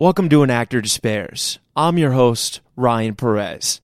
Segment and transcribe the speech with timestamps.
[0.00, 1.58] Welcome to An Actor Despairs.
[1.76, 3.82] I'm your host, Ryan Perez.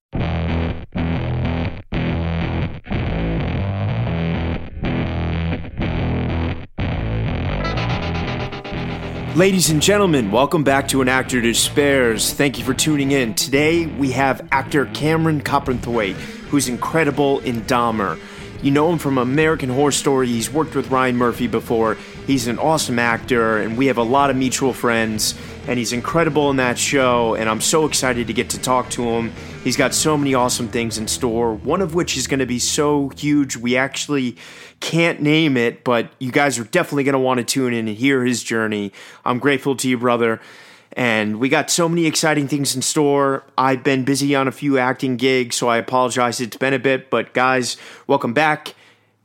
[9.34, 12.32] Ladies and gentlemen, welcome back to An Actor Despairs.
[12.32, 13.34] Thank you for tuning in.
[13.34, 16.14] Today we have actor Cameron Cowperthwaite,
[16.48, 18.18] who's incredible in Dahmer.
[18.62, 20.28] You know him from American Horror Story.
[20.28, 21.98] He's worked with Ryan Murphy before.
[22.26, 25.34] He's an awesome actor, and we have a lot of mutual friends.
[25.68, 29.02] And he's incredible in that show, and I'm so excited to get to talk to
[29.02, 29.32] him.
[29.64, 32.58] He's got so many awesome things in store, one of which is going to be
[32.58, 34.36] so huge we actually
[34.80, 37.96] can't name it, but you guys are definitely going to want to tune in and
[37.96, 38.92] hear his journey.
[39.24, 40.40] I'm grateful to you, brother.
[40.92, 43.44] And we got so many exciting things in store.
[43.58, 46.40] I've been busy on a few acting gigs, so I apologize.
[46.40, 48.74] It's been a bit, but guys, welcome back.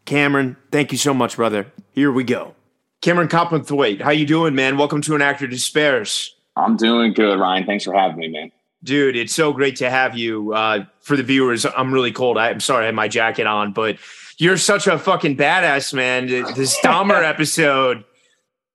[0.05, 1.71] Cameron, thank you so much, brother.
[1.93, 2.55] Here we go.
[3.01, 4.77] Cameron Cowperthwaite, how you doing, man?
[4.77, 6.35] Welcome to An Actor Despairs.
[6.55, 7.65] I'm doing good, Ryan.
[7.65, 8.51] Thanks for having me, man.
[8.83, 10.53] Dude, it's so great to have you.
[10.53, 12.37] Uh, for the viewers, I'm really cold.
[12.37, 13.97] I, am sorry I have my jacket on, but
[14.37, 16.27] you're such a fucking badass, man.
[16.27, 18.03] This Dahmer episode,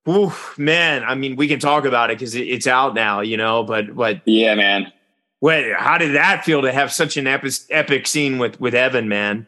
[0.09, 1.05] oof, man.
[1.05, 3.63] I mean, we can talk about it because it, it's out now, you know.
[3.63, 4.93] But but yeah, man.
[5.41, 9.09] Wait, how did that feel to have such an epic, epic scene with with Evan,
[9.09, 9.47] man?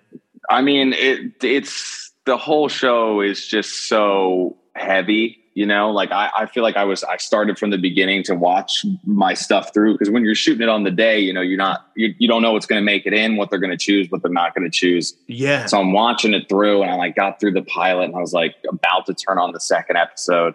[0.48, 6.30] I mean, it it's the whole show is just so heavy you know like I,
[6.36, 9.94] I feel like i was i started from the beginning to watch my stuff through
[9.94, 12.42] because when you're shooting it on the day you know you're not you, you don't
[12.42, 14.54] know what's going to make it in what they're going to choose what they're not
[14.54, 17.62] going to choose yeah so i'm watching it through and i like got through the
[17.62, 20.54] pilot and i was like about to turn on the second episode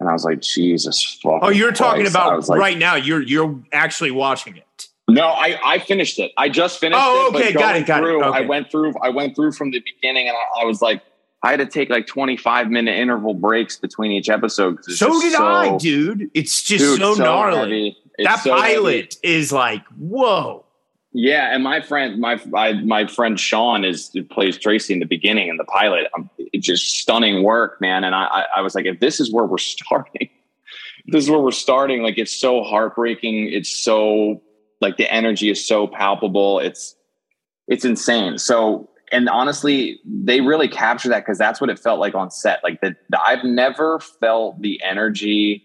[0.00, 3.56] and i was like jesus fuck oh you're talking about like, right now you're you're
[3.72, 4.64] actually watching it
[5.10, 6.32] no, I, I finished it.
[6.36, 7.36] I just finished oh, it.
[7.36, 8.26] okay, got it, got through, it.
[8.26, 8.38] Okay.
[8.38, 8.92] I went through.
[9.00, 11.02] I went through from the beginning, and I, I was like,
[11.42, 14.84] I had to take like 25 minute interval breaks between each episode.
[14.84, 16.30] So did so, I, dude.
[16.34, 17.96] It's just dude, so, so, gnarly.
[18.18, 19.36] That so pilot heavy.
[19.36, 20.64] is like, whoa.
[21.12, 25.48] Yeah, and my friend, my I, my friend Shaun is plays Tracy in the beginning
[25.48, 26.06] and the pilot.
[26.16, 28.04] Um, it's just stunning work, man.
[28.04, 30.28] And I, I, I was like, if this is where we're starting,
[31.06, 32.02] this is where we're starting.
[32.02, 33.52] Like, it's so heartbreaking.
[33.52, 34.42] It's so
[34.80, 36.58] like the energy is so palpable.
[36.58, 36.94] It's
[37.68, 38.38] it's insane.
[38.38, 42.60] So and honestly, they really capture that because that's what it felt like on set.
[42.62, 42.96] Like that,
[43.26, 45.64] I've never felt the energy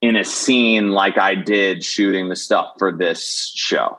[0.00, 3.98] in a scene like I did shooting the stuff for this show.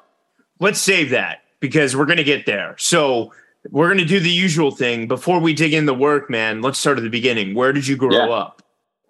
[0.59, 2.75] Let's save that because we're going to get there.
[2.77, 3.33] So
[3.71, 6.61] we're going to do the usual thing before we dig in the work, man.
[6.61, 7.55] Let's start at the beginning.
[7.55, 8.29] Where did you grow yeah.
[8.29, 8.61] up?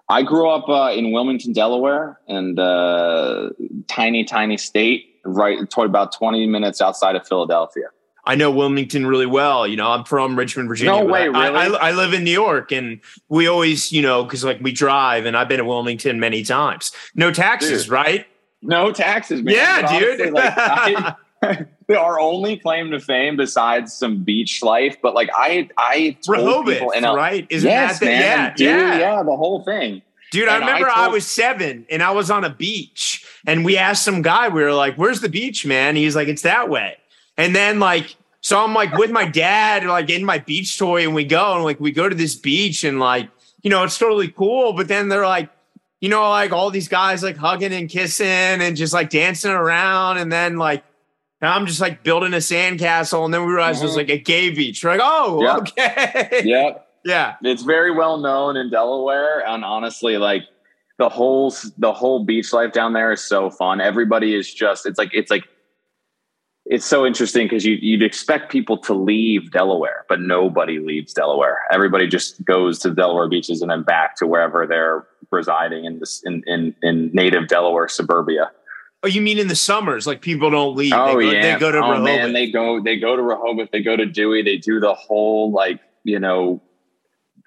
[0.07, 3.49] I grew up uh, in Wilmington, Delaware, and uh,
[3.87, 7.87] tiny, tiny state, right, about twenty minutes outside of Philadelphia.
[8.25, 9.67] I know Wilmington really well.
[9.67, 10.93] You know, I'm from Richmond, Virginia.
[10.93, 11.39] No way, really?
[11.39, 12.99] I, I, I, live in New York, and
[13.29, 16.91] we always, you know, because like we drive, and I've been to Wilmington many times.
[17.13, 17.91] No taxes, dude.
[17.91, 18.25] right?
[18.61, 19.53] No taxes, man.
[19.53, 20.21] Yeah, but dude.
[20.21, 21.65] Honestly, like, I,
[21.97, 26.73] our only claim to fame besides some beach life, but like I, I told Rehoboth,
[26.73, 27.45] people in right?
[27.49, 30.01] Isn't yes, that the, man, yeah, dude, yeah, yeah, the whole thing.
[30.31, 33.25] Dude, and I remember I, told, I, was seven and I was on a beach
[33.45, 35.95] and we asked some guy, we were like, Where's the beach, man?
[35.95, 36.97] He's like, It's that way.
[37.37, 41.15] And then like so I'm like with my dad, like in my beach toy, and
[41.15, 43.27] we go and like we go to this beach and like,
[43.63, 44.73] you know, it's totally cool.
[44.73, 45.49] But then they're like,
[45.99, 50.19] you know, like all these guys like hugging and kissing and just like dancing around.
[50.19, 50.83] And then like
[51.41, 53.25] I'm just like building a sandcastle.
[53.25, 53.85] And then we realized mm-hmm.
[53.85, 54.09] it was mm-hmm.
[54.11, 54.83] like a gay beach.
[54.83, 55.57] We're like, oh, yep.
[55.57, 56.41] okay.
[56.45, 56.87] Yep.
[57.05, 57.35] yeah.
[57.41, 59.43] It's very well known in Delaware.
[59.43, 60.43] And honestly, like
[60.99, 63.81] the whole the whole beach life down there is so fun.
[63.81, 65.45] Everybody is just it's like it's like
[66.65, 71.59] it's so interesting because you, you'd expect people to leave Delaware, but nobody leaves Delaware.
[71.71, 76.23] Everybody just goes to Delaware beaches and then back to wherever they're residing in this
[76.25, 78.51] in, in, in native Delaware suburbia.
[79.03, 80.07] Oh, you mean in the summers?
[80.07, 80.93] Like people don't leave.
[80.93, 82.03] Oh they go, yeah, they go to oh, Rehoboth.
[82.03, 83.69] man, they go they go to Rehoboth.
[83.71, 84.41] They go to Dewey.
[84.41, 86.63] They do the whole like you know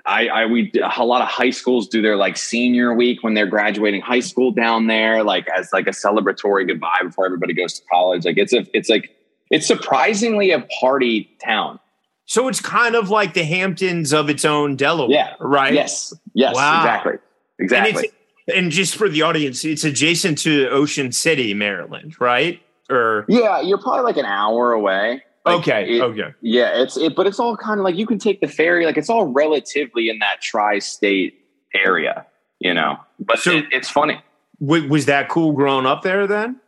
[0.08, 3.46] I, I we a lot of high schools do their like senior week when they're
[3.46, 7.82] graduating high school down there, like as like a celebratory goodbye before everybody goes to
[7.90, 8.24] college.
[8.24, 9.14] Like it's a it's like
[9.50, 11.78] it's surprisingly a party town.
[12.24, 15.34] So it's kind of like the Hamptons of its own Delaware, yeah.
[15.40, 15.72] right?
[15.72, 16.80] Yes, yes, wow.
[16.80, 17.14] exactly,
[17.58, 18.10] exactly.
[18.48, 22.60] And, and just for the audience, it's adjacent to Ocean City, Maryland, right?
[22.90, 25.22] Or yeah, you're probably like an hour away.
[25.44, 25.96] Like okay.
[25.96, 26.34] It, okay.
[26.40, 28.84] Yeah, it's it, but it's all kind of like you can take the ferry.
[28.84, 31.40] Like it's all relatively in that tri-state
[31.74, 32.26] area,
[32.58, 32.98] you know.
[33.18, 34.20] But so, it, it's funny.
[34.60, 36.60] W- was that cool growing up there then?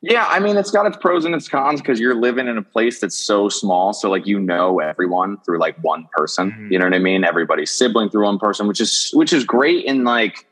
[0.00, 2.62] Yeah, I mean, it's got its pros and its cons because you're living in a
[2.62, 3.92] place that's so small.
[3.92, 6.52] So, like, you know everyone through like one person.
[6.52, 6.72] Mm-hmm.
[6.72, 7.24] You know what I mean?
[7.24, 10.46] Everybody's sibling through one person, which is which is great in like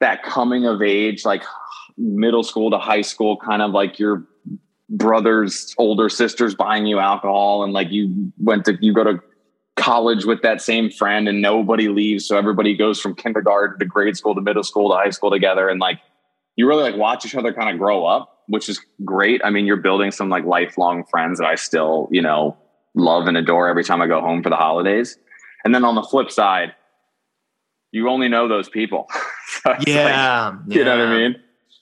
[0.00, 1.44] that coming of age, like
[1.96, 4.24] middle school to high school, kind of like your
[4.90, 9.20] brother's older sisters buying you alcohol and like you went to you go to
[9.76, 14.16] college with that same friend and nobody leaves so everybody goes from kindergarten to grade
[14.16, 16.00] school to middle school to high school together and like
[16.56, 19.40] you really like watch each other kind of grow up which is great.
[19.44, 22.56] I mean you're building some like lifelong friends that i still you know
[22.94, 25.16] love and adore every time i go home for the holidays.
[25.64, 26.74] And then on the flip side
[27.92, 29.08] you only know those people.
[29.64, 31.36] So yeah, like, you know what i mean?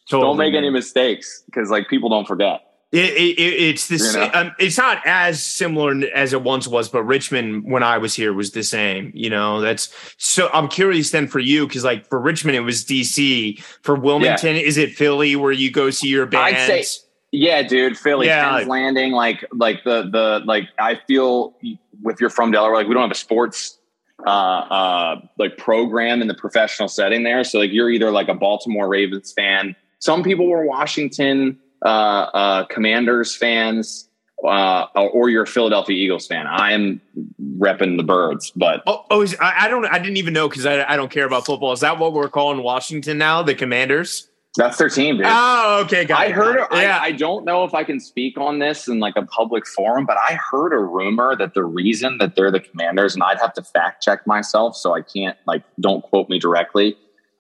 [0.09, 0.27] Totally.
[0.27, 4.15] don't make any mistakes because like people don't forget it, it, it's this.
[4.15, 4.31] You know?
[4.33, 8.33] um, it's not as similar as it once was, but Richmond when I was here
[8.33, 9.13] was the same.
[9.15, 10.49] You know, that's so.
[10.55, 13.61] I'm curious then for you because like for Richmond it was DC.
[13.83, 14.63] For Wilmington, yeah.
[14.63, 16.57] is it Philly where you go see your band?
[16.57, 17.01] I'd say,
[17.31, 18.57] yeah, dude, Philly, yeah.
[18.57, 21.57] Penn's Landing, like like the the like I feel
[22.03, 23.79] with you're from Delaware, like we don't have a sports
[24.27, 27.45] uh uh like program in the professional setting there.
[27.45, 29.77] So like you're either like a Baltimore Ravens fan.
[29.99, 34.09] Some people were Washington uh, uh, Commanders fans,
[34.45, 36.47] uh, or you're a Philadelphia Eagles fan.
[36.47, 37.01] I am
[37.59, 40.67] repping the birds, but oh, oh is, I, I, don't, I didn't even know because
[40.67, 41.73] I, I don't care about football.
[41.73, 43.43] Is that what we're calling Washington now?
[43.43, 44.29] The Commanders?
[44.57, 45.27] That's their team, dude.
[45.29, 46.05] Oh, okay.
[46.05, 46.57] Got I it, heard.
[46.57, 46.67] It.
[46.73, 46.99] Yeah.
[47.01, 50.05] I, I, don't know if I can speak on this in like a public forum,
[50.05, 53.53] but I heard a rumor that the reason that they're the Commanders, and I'd have
[53.55, 56.97] to fact check myself, so I can't like don't quote me directly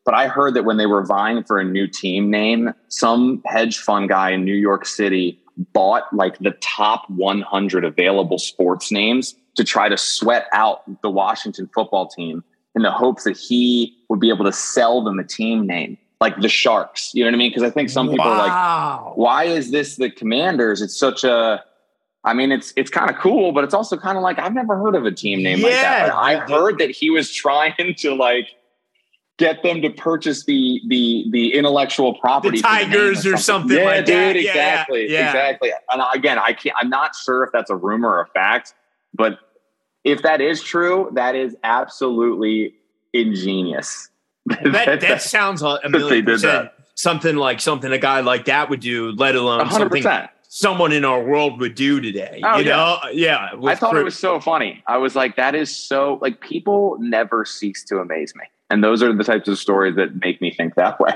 [0.08, 3.76] but I heard that when they were vying for a new team name, some hedge
[3.76, 5.38] fund guy in New York City
[5.74, 11.68] bought like the top 100 available sports names to try to sweat out the Washington
[11.74, 12.42] football team
[12.74, 16.40] in the hopes that he would be able to sell them a team name like
[16.40, 17.10] the Sharks.
[17.12, 17.50] You know what I mean?
[17.50, 18.32] Because I think some people wow.
[18.32, 20.80] are like, why is this the Commanders?
[20.80, 21.62] It's such a
[22.24, 24.78] I mean, it's it's kind of cool, but it's also kind of like I've never
[24.78, 26.08] heard of a team name yeah, like that.
[26.08, 28.54] But I heard that he was trying to like
[29.38, 34.04] get them to purchase the the the intellectual property the tigers or something, yeah, like
[34.04, 34.36] dude, that.
[34.36, 35.26] exactly yeah, yeah.
[35.28, 38.74] exactly and again i can't i'm not sure if that's a rumor or a fact
[39.14, 39.38] but
[40.04, 42.74] if that is true that is absolutely
[43.14, 44.10] ingenious
[44.46, 49.12] that, that sounds a million percent something like something a guy like that would do
[49.12, 49.72] let alone 100%.
[49.72, 52.40] something someone in our world would do today.
[52.42, 52.98] Oh, you know?
[53.12, 53.50] Yeah.
[53.66, 54.82] I thought it was so funny.
[54.86, 58.44] I was like, that is so like people never cease to amaze me.
[58.70, 61.12] And those are the types of stories that make me think that way.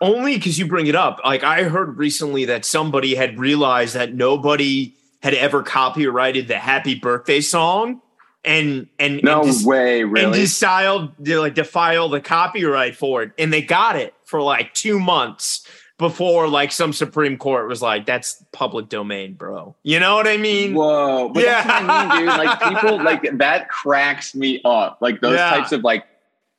[0.00, 1.20] Only because you bring it up.
[1.24, 6.94] Like I heard recently that somebody had realized that nobody had ever copyrighted the happy
[6.94, 8.02] birthday song
[8.44, 13.32] and and no and way really and decided to like defile the copyright for it
[13.38, 15.66] and they got it for like two months
[15.98, 19.74] before like some Supreme Court was like, that's public domain, bro.
[19.82, 20.74] You know what I mean?
[20.74, 21.30] Whoa.
[21.30, 21.64] But yeah.
[21.66, 22.36] I mean, dude.
[22.36, 24.98] Like people like that cracks me up.
[25.00, 25.50] Like those yeah.
[25.50, 26.04] types of like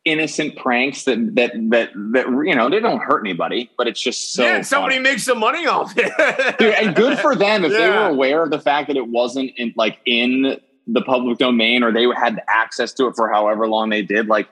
[0.08, 4.34] innocent pranks that that that that you know they don't hurt anybody, but it's just
[4.34, 4.44] so.
[4.44, 5.10] Yeah, somebody funny.
[5.10, 7.78] makes some money off it, Dude, and good for them if yeah.
[7.78, 10.58] they were aware of the fact that it wasn't in like in
[10.88, 14.28] the public domain or they had access to it for however long they did.
[14.28, 14.48] Like,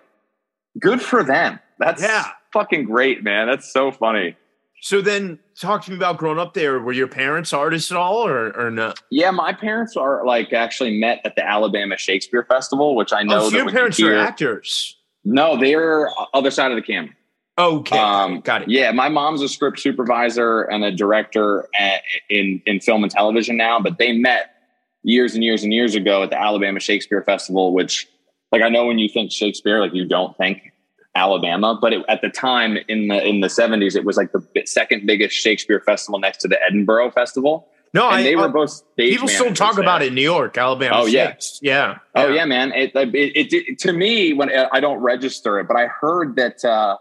[0.80, 1.60] good for them.
[1.80, 2.26] That's yeah.
[2.54, 3.48] fucking great, man.
[3.48, 4.36] That's so funny.
[4.82, 6.80] So then, talk to me about growing up there.
[6.80, 8.94] Were your parents artists at all, or or no?
[9.10, 13.46] Yeah, my parents are like actually met at the Alabama Shakespeare Festival, which I know.
[13.46, 14.96] Oh, so your parents are actors.
[15.26, 17.12] No, they're other side of the camera.
[17.58, 18.70] Okay, um, got it.
[18.70, 23.58] Yeah, my mom's a script supervisor and a director at, in in film and television
[23.58, 24.56] now, but they met
[25.04, 27.74] years and years and years ago at the Alabama Shakespeare Festival.
[27.74, 28.08] Which,
[28.52, 30.74] like, I know when you think Shakespeare, like you don't think
[31.16, 34.46] Alabama, but it, at the time in the in the seventies, it was like the
[34.66, 37.70] second biggest Shakespeare festival next to the Edinburgh Festival.
[37.96, 39.84] No, and I, they were uh, both people still talk there.
[39.84, 40.98] about it in New York, Alabama.
[40.98, 42.00] Oh yeah, yeah.
[42.14, 42.74] Oh yeah, man.
[42.74, 46.98] It, it, it, to me when I don't register it, but I heard that uh,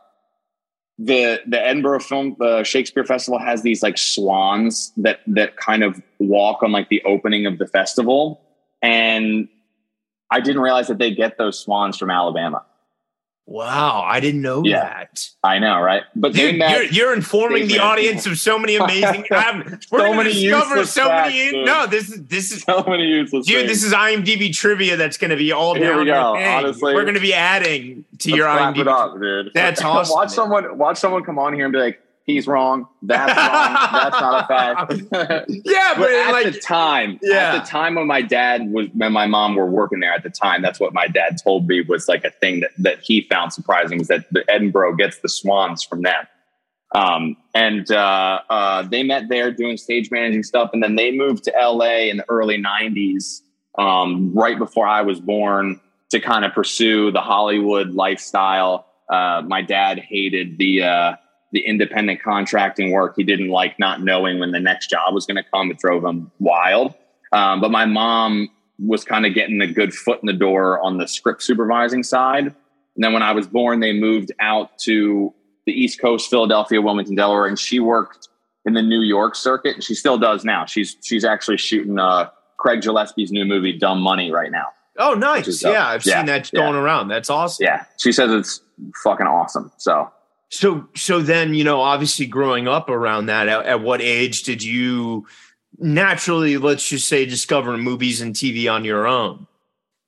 [0.96, 6.00] the the Edinburgh Film uh, Shakespeare Festival has these like swans that that kind of
[6.20, 8.40] walk on like the opening of the festival,
[8.80, 9.48] and
[10.30, 12.64] I didn't realize that they get those swans from Alabama.
[13.46, 15.28] Wow, I didn't know yeah, that.
[15.42, 16.02] I know, right?
[16.16, 19.26] But Dude, you're, you're, informing the audience of so many amazing.
[19.30, 21.50] we're so going to discover so facts, many.
[21.50, 21.66] Dude.
[21.66, 23.46] No, this is this is so many useless.
[23.46, 23.68] Dude, things.
[23.68, 24.96] this is IMDb trivia.
[24.96, 25.98] That's going to be all Here down.
[25.98, 26.36] We go.
[26.36, 28.86] Honestly, we're going to be adding to your IMDb.
[28.86, 29.50] Up, dude.
[29.52, 30.14] That's awesome.
[30.14, 32.88] watch someone watch someone come on here and be like, he's wrong.
[33.02, 33.88] That's wrong.
[33.92, 35.48] That's not a fact.
[35.64, 37.54] yeah, but, but at like, the time, yeah.
[37.54, 40.30] at the time when my dad was, when my mom were working there at the
[40.30, 43.52] time, that's what my dad told me was like a thing that that he found
[43.52, 46.26] surprising is that the Edinburgh gets the Swans from them.
[46.94, 51.44] Um, and uh, uh, they met there doing stage managing stuff, and then they moved
[51.44, 53.40] to LA in the early '90s,
[53.78, 59.62] um, right before I was born, to kind of pursue the Hollywood lifestyle uh, my
[59.62, 61.16] dad hated the uh,
[61.54, 63.14] the independent contracting work.
[63.16, 65.70] He didn't like not knowing when the next job was going to come.
[65.70, 66.94] It drove him wild.
[67.32, 68.48] Um, but my mom
[68.80, 72.46] was kind of getting a good foot in the door on the script supervising side.
[72.46, 75.32] And then when I was born, they moved out to
[75.64, 78.28] the East Coast, Philadelphia, Wilmington, Delaware, and she worked
[78.64, 79.74] in the New York circuit.
[79.74, 80.66] And she still does now.
[80.66, 84.66] She's she's actually shooting uh, Craig Gillespie's new movie, Dumb Money, right now.
[84.98, 85.62] Oh, nice.
[85.62, 86.80] Yeah, I've yeah, seen that going yeah.
[86.80, 87.08] around.
[87.08, 87.64] That's awesome.
[87.64, 87.84] Yeah.
[87.98, 88.60] She says it's
[89.04, 89.70] fucking awesome.
[89.76, 90.10] So
[90.54, 94.62] so so then, you know, obviously growing up around that, at, at what age did
[94.62, 95.26] you
[95.78, 99.46] naturally, let's just say, discover movies and TV on your own?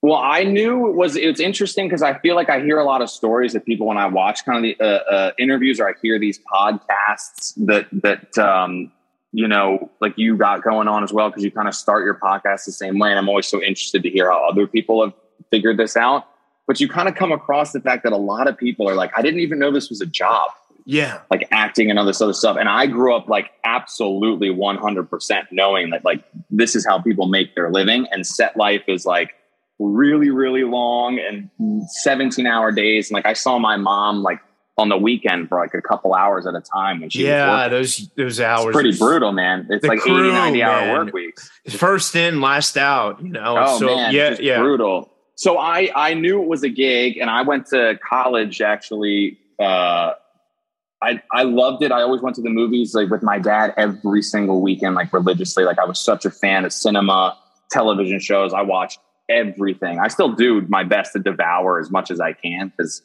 [0.03, 3.03] Well, I knew it was it's interesting because I feel like I hear a lot
[3.03, 5.95] of stories of people when I watch kind of the uh, uh, interviews or I
[6.00, 8.93] hear these podcasts that that um,
[9.33, 12.15] you know like you got going on as well because you kind of start your
[12.15, 15.15] podcast the same way, and I'm always so interested to hear how other people have
[15.50, 16.29] figured this out.
[16.66, 19.12] But you kind of come across the fact that a lot of people are like,
[19.16, 20.50] I didn't even know this was a job.
[20.85, 21.20] Yeah.
[21.30, 22.56] Like acting and all this other stuff.
[22.58, 27.54] And I grew up like absolutely 100% knowing that like this is how people make
[27.54, 28.06] their living.
[28.11, 29.35] And set life is like
[29.78, 31.50] really, really long and
[31.88, 33.11] 17 hour days.
[33.11, 34.40] And like I saw my mom like
[34.78, 38.08] on the weekend for like a couple hours at a time when she yeah those
[38.16, 40.68] those hours it's pretty brutal man it's like crew, 80 90 man.
[40.68, 45.11] hour work weeks first in last out you know oh so man, yeah yeah brutal
[45.37, 50.12] so i i knew it was a gig and i went to college actually uh
[51.02, 51.93] I, I loved it.
[51.93, 55.64] I always went to the movies like with my dad every single weekend, like religiously.
[55.64, 57.37] Like I was such a fan of cinema,
[57.71, 58.55] television shows.
[58.55, 59.99] I watched everything.
[59.99, 63.02] I still do my best to devour as much as I can because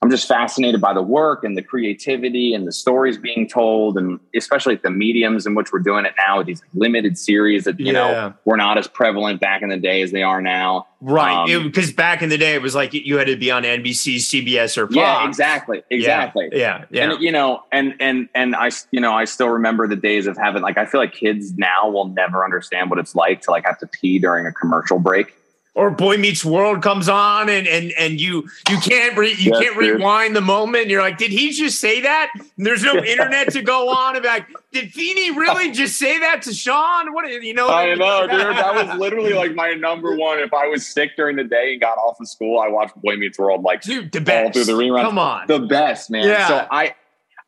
[0.00, 4.20] I'm just fascinated by the work and the creativity and the stories being told, and
[4.32, 7.86] especially the mediums in which we're doing it now with these limited series that you
[7.86, 7.92] yeah.
[7.92, 10.86] know were not as prevalent back in the day as they are now.
[11.00, 13.64] Right, because um, back in the day it was like you had to be on
[13.64, 14.96] NBC, CBS, or Fox.
[14.96, 16.48] Yeah, exactly, exactly.
[16.52, 17.10] Yeah, yeah, yeah.
[17.10, 20.36] And you know, and and and I, you know, I still remember the days of
[20.36, 23.64] having like I feel like kids now will never understand what it's like to like
[23.64, 25.37] have to pee during a commercial break
[25.78, 29.62] or Boy Meets World comes on and and and you you can't re, you yes,
[29.62, 30.00] can't dude.
[30.00, 30.88] rewind the moment.
[30.88, 32.30] You're like, did he just say that?
[32.34, 34.16] And there's no internet to go on.
[34.16, 37.14] And like, did Feeney really just say that to Shawn?
[37.14, 37.68] What you know?
[37.68, 38.40] I know, dude.
[38.40, 40.40] That was literally like my number one.
[40.40, 43.16] If I was sick during the day and got off of school, I watched Boy
[43.16, 44.46] Meets World like dude, the best.
[44.56, 45.02] all through the rerun.
[45.02, 46.24] Come on, the best man.
[46.24, 46.48] Yeah.
[46.48, 46.96] So I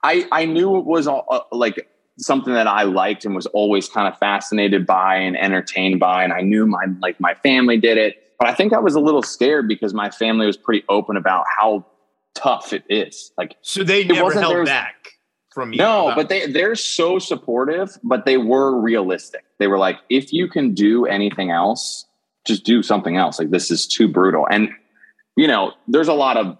[0.04, 1.20] I I knew it was uh,
[1.50, 1.88] like
[2.20, 6.22] something that I liked and was always kind of fascinated by and entertained by.
[6.22, 8.19] And I knew my like my family did it.
[8.40, 11.44] But I think I was a little scared because my family was pretty open about
[11.58, 11.84] how
[12.34, 13.32] tough it is.
[13.36, 15.10] Like so they never held back
[15.50, 15.78] from you.
[15.78, 16.16] No, about.
[16.16, 19.44] but they they're so supportive, but they were realistic.
[19.58, 22.06] They were like, if you can do anything else,
[22.46, 23.38] just do something else.
[23.38, 24.46] Like this is too brutal.
[24.50, 24.70] And
[25.36, 26.56] you know, there's a lot of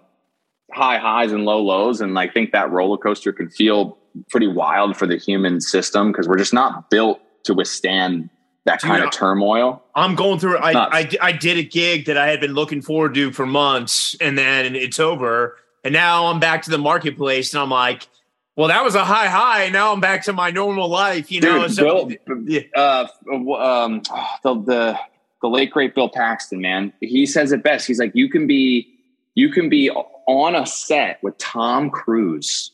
[0.71, 3.97] high highs and low lows, and I think that roller coaster can feel
[4.29, 8.29] pretty wild for the human system because we're just not built to withstand
[8.65, 9.83] that kind Dude, of turmoil.
[9.95, 10.57] I'm going through.
[10.57, 14.15] I, I I did a gig that I had been looking forward to for months,
[14.21, 18.07] and then it's over, and now I'm back to the marketplace, and I'm like,
[18.55, 19.69] well, that was a high high.
[19.69, 21.31] Now I'm back to my normal life.
[21.31, 22.61] You know, Dude, so, Bill, yeah.
[22.75, 24.03] uh, um,
[24.43, 24.99] the, the
[25.41, 27.87] the late great Bill Paxton, man, he says it best.
[27.87, 28.87] He's like, you can be
[29.33, 32.71] you can be on a set with Tom Cruise,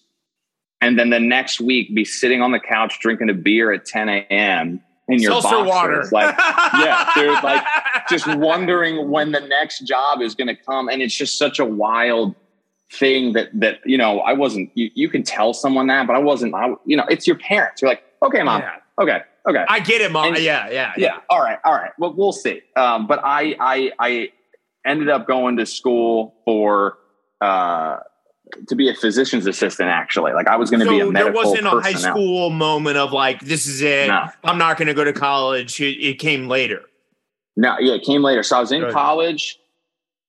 [0.82, 4.10] and then the next week be sitting on the couch drinking a beer at 10
[4.10, 5.68] a.m in your Seltzer boxers.
[5.68, 6.10] water.
[6.12, 6.36] Like,
[6.74, 7.64] yeah, dude, like
[8.10, 10.90] just wondering when the next job is going to come.
[10.90, 12.36] And it's just such a wild
[12.92, 16.20] thing that, that, you know, I wasn't, you, you can tell someone that, but I
[16.20, 17.82] wasn't, I, you know, it's your parents.
[17.82, 18.62] You're like, okay, mom.
[18.62, 18.76] Yeah.
[19.00, 19.22] Okay.
[19.48, 19.66] Okay.
[19.70, 20.34] I get it, mom.
[20.34, 20.94] And, yeah, yeah, yeah.
[20.98, 21.20] Yeah.
[21.30, 21.60] All right.
[21.64, 21.92] All right.
[21.98, 22.62] Well, we'll see.
[22.76, 24.30] Um, but I, I, I
[24.86, 26.98] ended up going to school for,
[27.40, 28.00] uh,
[28.68, 31.34] to be a physician's assistant actually like i was going to so be a medical
[31.34, 34.28] there wasn't a high school moment of like this is it no.
[34.44, 36.82] i'm not going to go to college it, it, came later
[37.56, 38.94] no yeah it came later so i was in Good.
[38.94, 39.60] college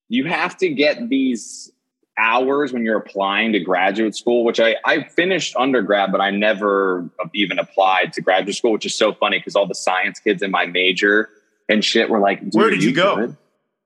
[0.09, 1.71] you have to get these
[2.19, 7.09] hours when you're applying to graduate school which i i finished undergrad but i never
[7.35, 10.51] even applied to graduate school which is so funny because all the science kids in
[10.51, 11.29] my major
[11.69, 13.37] and shit were like where did you, you go good?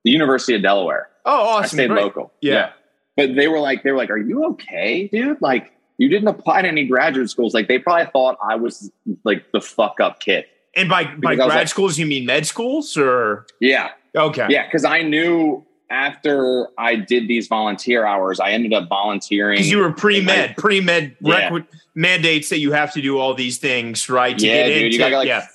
[0.05, 2.05] the university of delaware oh awesome i stayed Great.
[2.05, 2.53] local yeah.
[2.55, 2.73] yeah
[3.17, 5.41] but they were like, they were like, "Are you okay, dude?
[5.41, 7.55] Like, you didn't apply to any graduate schools.
[7.55, 8.91] Like, they probably thought I was
[9.25, 12.97] like the fuck up kid." And by by grad like, schools, you mean med schools,
[12.97, 18.73] or yeah, okay, yeah, because I knew after I did these volunteer hours, I ended
[18.73, 19.57] up volunteering.
[19.57, 21.59] Because you were pre med, pre med yeah.
[21.95, 24.37] mandates that you have to do all these things, right?
[24.37, 25.47] To yeah, dude, you got like yeah.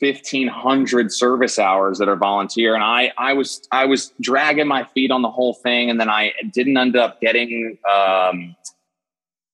[0.00, 2.74] 1500 service hours that are volunteer.
[2.74, 5.90] And i i was i was dragging my feet on the whole thing.
[5.90, 8.54] And then i didn't end up getting um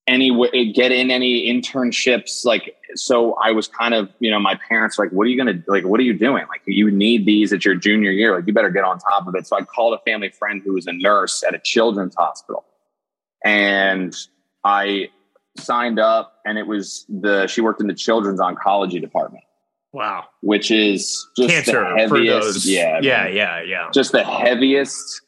[0.07, 0.31] any
[0.73, 2.45] get in any internships.
[2.45, 5.39] Like so i was kind of you know my parents were like what are you
[5.39, 6.45] gonna like what are you doing?
[6.49, 8.37] Like you need these at your junior year.
[8.37, 9.47] Like you better get on top of it.
[9.47, 12.65] So i called a family friend who was a nurse at a children's hospital.
[13.45, 14.15] And
[14.63, 15.09] i
[15.57, 19.45] signed up and it was the she worked in the children's oncology department
[19.95, 20.25] Wow.
[20.41, 22.67] Which is just Cancer the heaviest.
[22.67, 22.99] Yeah.
[23.01, 23.29] Yeah.
[23.29, 23.63] Yeah.
[23.63, 23.91] Yeah.
[23.95, 25.23] Just the heaviest.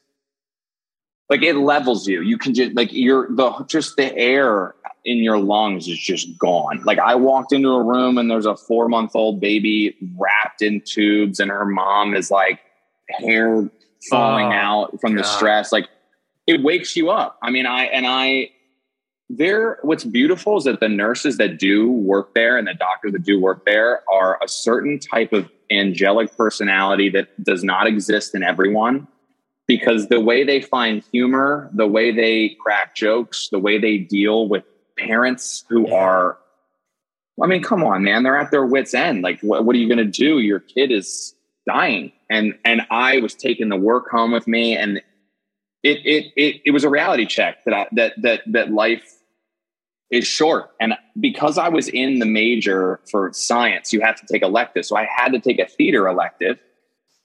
[1.30, 2.20] Like it levels you.
[2.20, 6.82] You can just like you're the just the air in your lungs is just gone.
[6.82, 10.82] Like I walked into a room and there's a four month old baby wrapped in
[10.84, 12.58] tubes and her mom is like
[13.20, 13.70] hair
[14.10, 15.22] falling oh, out from God.
[15.22, 15.70] the stress.
[15.70, 15.88] Like
[16.48, 17.38] it wakes you up.
[17.40, 18.50] I mean, I and I
[19.28, 23.24] there what's beautiful is that the nurses that do work there and the doctors that
[23.24, 28.44] do work there are a certain type of angelic personality that does not exist in
[28.44, 29.08] everyone
[29.66, 34.48] because the way they find humor the way they crack jokes the way they deal
[34.48, 34.62] with
[34.96, 36.38] parents who are
[37.42, 39.22] i mean come on man they're at their wits end.
[39.22, 40.38] Like what, what are you going to do?
[40.38, 41.34] Your kid is
[41.66, 42.12] dying.
[42.30, 44.98] And and i was taking the work home with me and
[45.82, 49.15] it it it, it was a reality check that I, that that that life
[50.10, 50.70] is short.
[50.80, 54.84] And because I was in the major for science, you have to take elective.
[54.86, 56.58] So I had to take a theater elective.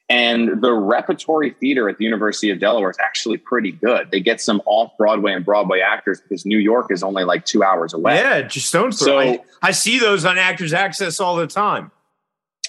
[0.09, 4.11] And the repertory theater at the University of Delaware is actually pretty good.
[4.11, 7.63] They get some off Broadway and Broadway actors because New York is only like two
[7.63, 8.15] hours away.
[8.15, 9.07] Yeah, just stone's throw.
[9.07, 11.91] So, I, I see those on Actors Access all the time.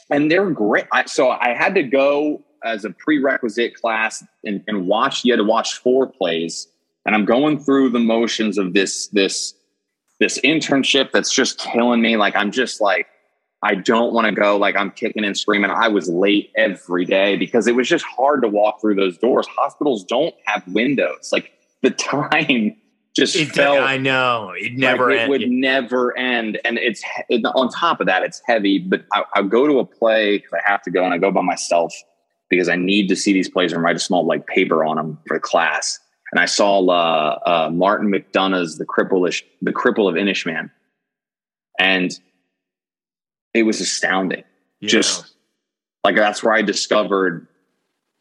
[0.09, 0.85] And they're great.
[0.92, 5.25] I, so I had to go as a prerequisite class and, and watch.
[5.25, 6.69] You had to watch four plays,
[7.07, 9.54] and I'm going through the motions of this this
[10.22, 12.16] this internship that's just killing me.
[12.16, 13.08] Like I'm just like,
[13.64, 14.56] I don't want to go.
[14.56, 15.70] Like I'm kicking and screaming.
[15.70, 19.48] I was late every day because it was just hard to walk through those doors.
[19.48, 21.30] Hospitals don't have windows.
[21.32, 21.52] Like
[21.82, 22.76] the time
[23.14, 23.80] just it felt.
[23.80, 26.60] I know it never like it would never end.
[26.64, 28.78] And it's it, on top of that, it's heavy.
[28.78, 31.32] But I, I go to a play because I have to go, and I go
[31.32, 31.92] by myself
[32.48, 35.18] because I need to see these plays and write a small like paper on them
[35.26, 35.98] for class
[36.33, 40.71] and I saw uh, uh, Martin McDonagh's "The Cripple The Cripple of Inishmaan,"
[41.79, 42.11] and
[43.55, 44.45] it was astounding.
[44.81, 44.88] Yeah.
[44.88, 45.35] Just
[46.05, 47.47] like that's where I discovered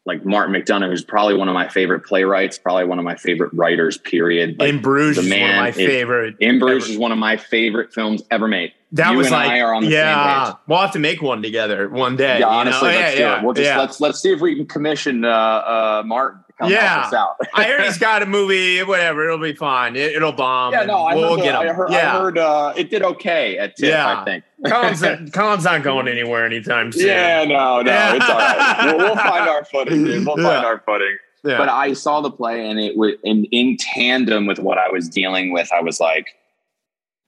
[0.04, 3.52] like Martin McDonagh, who's probably one of my favorite playwrights, probably one of my favorite
[3.54, 3.98] writers.
[3.98, 4.58] Period.
[4.58, 6.36] Like, in Bruges, the man, one of my favorite.
[6.40, 8.72] In Bruges is one of my favorite films ever made.
[8.92, 9.50] That you was like,
[9.88, 10.54] yeah.
[10.66, 12.40] We'll have to make one together one day.
[12.40, 13.00] Yeah, honestly, you know?
[13.00, 13.44] let's yeah, do yeah, it.
[13.44, 13.78] We'll just yeah.
[13.78, 17.10] let's let's see if we can commission uh, uh, Martin yeah.
[17.54, 19.24] I heard he's got a movie, whatever.
[19.24, 19.96] It'll be fine.
[19.96, 20.72] It, will bomb.
[20.72, 21.60] Yeah, no, I we'll, heard, get him.
[21.60, 22.16] I heard, yeah.
[22.16, 24.20] I heard uh, it did okay at TIFF, yeah.
[24.20, 24.44] I think.
[24.66, 27.06] Colin's, Colin's not going anywhere anytime soon.
[27.06, 28.14] Yeah, no, no, yeah.
[28.14, 28.78] it's all right.
[28.96, 30.26] We'll, we'll, find our footing, dude.
[30.26, 31.16] We'll find our footing.
[31.44, 31.58] Yeah.
[31.58, 35.08] But I saw the play, and it was in, in tandem with what I was
[35.08, 35.72] dealing with.
[35.72, 36.28] I was like,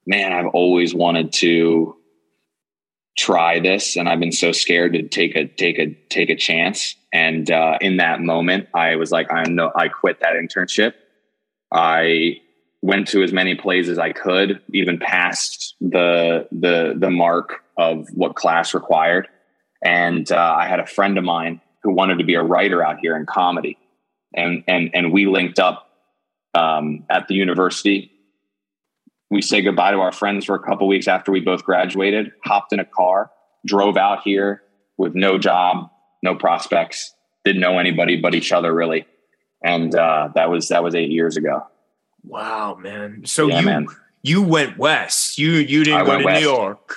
[0.07, 1.97] man, I've always wanted to
[3.17, 6.97] try this, and I've been so scared to take a take a take a chance
[7.15, 10.95] and uh, in that moment, I was like, I know I quit that internship.
[11.73, 12.41] I
[12.83, 18.09] went to as many plays as I could, even past the the the mark of
[18.13, 19.29] what class required.
[19.83, 22.99] And uh, I had a friend of mine who wanted to be a writer out
[23.01, 23.79] here in comedy,
[24.35, 25.89] and and and we linked up
[26.53, 28.11] um, at the university.
[29.35, 32.31] We say goodbye to our friends for a couple weeks after we both graduated.
[32.45, 33.33] Hopped in a car,
[33.67, 34.63] drove out here
[34.97, 35.91] with no job,
[36.23, 37.13] no prospects,
[37.45, 39.09] didn't know anybody but each other really.
[39.65, 41.67] And uh, that was that was eight years ago.
[42.23, 43.23] Wow, man.
[43.25, 43.87] So yeah, you man.
[44.23, 45.37] you went west.
[45.37, 46.41] You you didn't I go to west.
[46.41, 46.97] New York.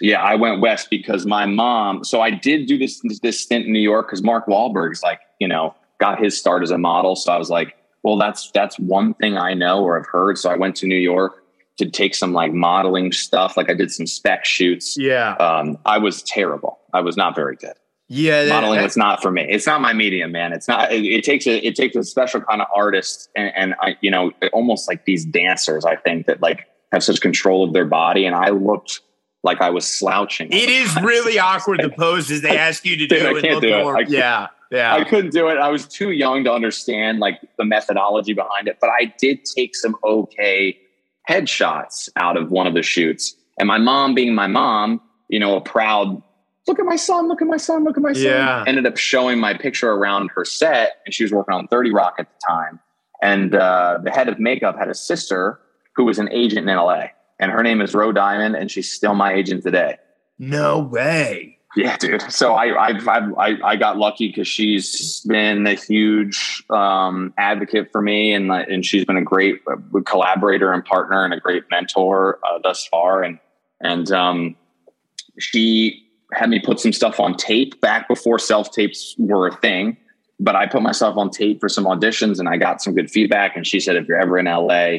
[0.00, 2.04] Yeah, I went west because my mom.
[2.04, 5.48] So I did do this this stint in New York because Mark Wahlberg's like you
[5.48, 7.16] know got his start as a model.
[7.16, 10.38] So I was like, well, that's that's one thing I know or have heard.
[10.38, 11.43] So I went to New York
[11.78, 13.56] to take some like modeling stuff.
[13.56, 14.96] Like I did some spec shoots.
[14.96, 15.34] Yeah.
[15.34, 16.78] Um, I was terrible.
[16.92, 17.74] I was not very good.
[18.08, 19.46] Yeah, modeling is not for me.
[19.48, 20.52] It's not my medium, man.
[20.52, 20.92] It's not.
[20.92, 24.10] It, it takes a it takes a special kind of artist, and, and I, you
[24.10, 25.86] know, almost like these dancers.
[25.86, 29.00] I think that like have such control of their body, and I looked
[29.42, 30.52] like I was slouching.
[30.52, 33.18] It is really awkward the poses they ask you to do.
[33.18, 33.84] Dude, I can't do it.
[33.84, 34.94] I yeah, yeah.
[34.94, 35.56] I couldn't do it.
[35.56, 39.74] I was too young to understand like the methodology behind it, but I did take
[39.74, 40.78] some okay
[41.28, 43.34] headshots out of one of the shoots.
[43.58, 46.22] And my mom, being my mom, you know, a proud
[46.66, 48.24] look at my son, look at my son, look at my son.
[48.24, 48.64] Yeah.
[48.66, 52.14] Ended up showing my picture around her set, and she was working on 30 Rock
[52.18, 52.80] at the time.
[53.22, 55.60] And uh, the head of makeup had a sister
[55.94, 57.06] who was an agent in LA,
[57.38, 59.96] and her name is Ro Diamond, and she's still my agent today.
[60.38, 61.53] No way.
[61.76, 62.22] Yeah, dude.
[62.30, 67.90] So I I've, I've, i I got lucky because she's been a huge um, advocate
[67.90, 71.64] for me, and and she's been a great uh, collaborator and partner and a great
[71.70, 73.22] mentor uh, thus far.
[73.22, 73.38] And
[73.80, 74.56] and um,
[75.38, 76.00] she
[76.32, 79.96] had me put some stuff on tape back before self tapes were a thing.
[80.40, 83.56] But I put myself on tape for some auditions, and I got some good feedback.
[83.56, 84.98] And she said, if you're ever in LA,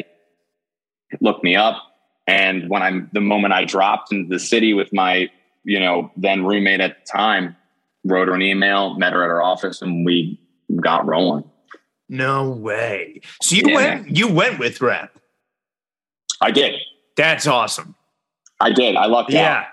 [1.21, 1.81] look me up.
[2.27, 5.29] And when I'm the moment I dropped into the city with my
[5.65, 7.55] you know, then roommate at the time,
[8.05, 10.39] wrote her an email, met her at her office, and we
[10.81, 11.43] got rolling.
[12.07, 13.21] No way.
[13.41, 13.75] So you yeah.
[13.75, 15.17] went you went with rep.
[16.41, 16.75] I did.
[17.17, 17.95] That's awesome.
[18.59, 18.95] I did.
[18.95, 19.57] I lucked yeah.
[19.57, 19.65] out.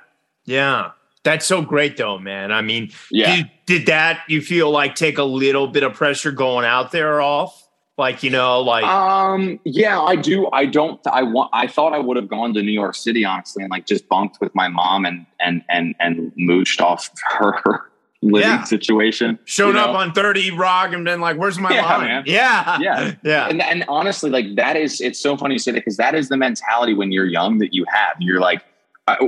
[0.44, 0.90] Yeah.
[1.24, 2.50] That's so great though, man.
[2.50, 3.36] I mean, yeah.
[3.36, 7.20] Did, did that you feel like take a little bit of pressure going out there
[7.20, 7.61] off?
[7.98, 10.48] Like, you know, like um yeah, I do.
[10.52, 13.62] I don't I want I thought I would have gone to New York City honestly
[13.62, 18.48] and like just bunked with my mom and and and and mooched off her living
[18.48, 18.64] yeah.
[18.64, 19.38] situation.
[19.44, 19.96] Showed up know?
[19.96, 22.06] on 30 Rock and been like, where's my yeah, line?
[22.06, 22.22] Man.
[22.26, 22.78] Yeah.
[22.80, 23.14] Yeah.
[23.24, 23.48] Yeah.
[23.48, 26.28] And, and honestly, like that is, it's so funny you say that because that is
[26.28, 28.16] the mentality when you're young that you have.
[28.20, 28.64] You're like,
[29.06, 29.18] I,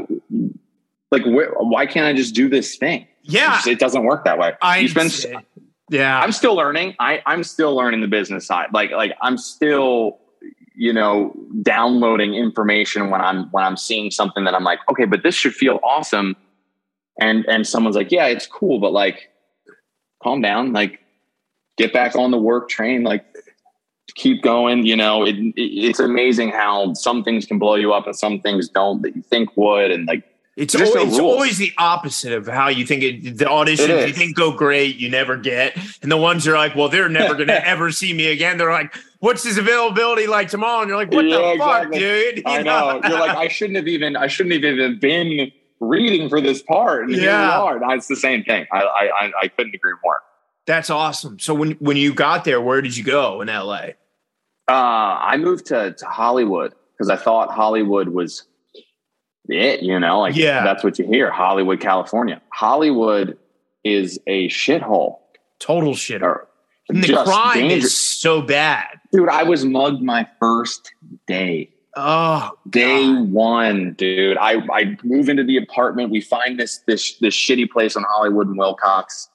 [1.10, 3.06] like, wh- why can't I just do this thing?
[3.22, 3.60] Yeah.
[3.66, 4.52] It, doesn't work that way.
[4.62, 5.10] I, you spend,
[5.90, 6.20] yeah.
[6.20, 6.94] I'm still learning.
[6.98, 8.68] I, I'm still learning the business side.
[8.72, 10.18] Like, like I'm still,
[10.74, 15.22] you know, downloading information when I'm, when I'm seeing something that I'm like, okay, but
[15.22, 16.36] this should feel awesome.
[17.20, 19.30] And, and someone's like, yeah, it's cool, but like,
[20.22, 21.00] calm down, like
[21.76, 23.26] get back on the work train, like
[24.14, 24.86] keep going.
[24.86, 28.40] You know, it, it, it's amazing how some things can blow you up and some
[28.40, 29.90] things don't that you think would.
[29.90, 30.24] And like,
[30.56, 34.36] it's always, it's always the opposite of how you think it, the auditions you think
[34.36, 35.76] go great, you never get.
[36.00, 38.56] And the ones you're like, well, they're never going to ever see me again.
[38.56, 40.82] They're like, what's his availability like tomorrow?
[40.82, 42.36] And you're like, what yeah, the fuck, dude?
[42.38, 43.00] You I know.
[43.00, 43.08] know.
[43.08, 47.08] You're like, I shouldn't have even, I shouldn't have even been reading for this part.
[47.08, 47.78] And yeah.
[47.90, 48.66] It's the same thing.
[48.70, 50.20] I, I, I couldn't agree more.
[50.66, 51.40] That's awesome.
[51.40, 53.88] So when, when you got there, where did you go in LA?
[54.68, 58.46] Uh, I moved to, to Hollywood because I thought Hollywood was
[59.48, 60.64] it, you know, like yeah.
[60.64, 61.30] that's what you hear.
[61.30, 62.40] Hollywood, California.
[62.50, 63.38] Hollywood
[63.84, 65.18] is a shithole.
[65.58, 66.46] Total shithole.
[66.88, 67.84] And the crime dangerous.
[67.84, 69.00] is so bad.
[69.12, 70.92] Dude, I was mugged my first
[71.26, 71.70] day.
[71.96, 73.32] Oh, day God.
[73.32, 74.36] one, dude.
[74.38, 76.10] I, I move into the apartment.
[76.10, 79.28] We find this this this shitty place on Hollywood and Wilcox.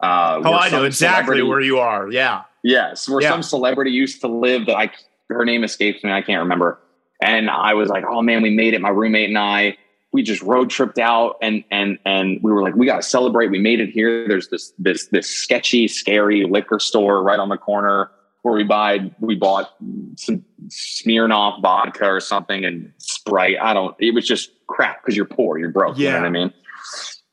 [0.00, 2.10] Uh, oh, I know exactly where you are.
[2.10, 2.42] Yeah.
[2.62, 3.30] Yes, where yeah.
[3.30, 4.90] some celebrity used to live that I
[5.28, 6.12] her name escapes me.
[6.12, 6.78] I can't remember.
[7.20, 8.80] And I was like, oh man, we made it.
[8.80, 9.78] My roommate and I,
[10.12, 13.50] we just road tripped out and and and we were like, we got to celebrate.
[13.50, 14.26] We made it here.
[14.28, 18.10] There's this this this sketchy, scary liquor store right on the corner
[18.42, 19.74] where we buy we bought
[20.16, 23.56] some Smirnoff vodka or something and Sprite.
[23.60, 23.94] I don't.
[23.98, 25.98] It was just crap because you're poor, you're broke.
[25.98, 26.06] Yeah.
[26.06, 26.52] You know what I mean?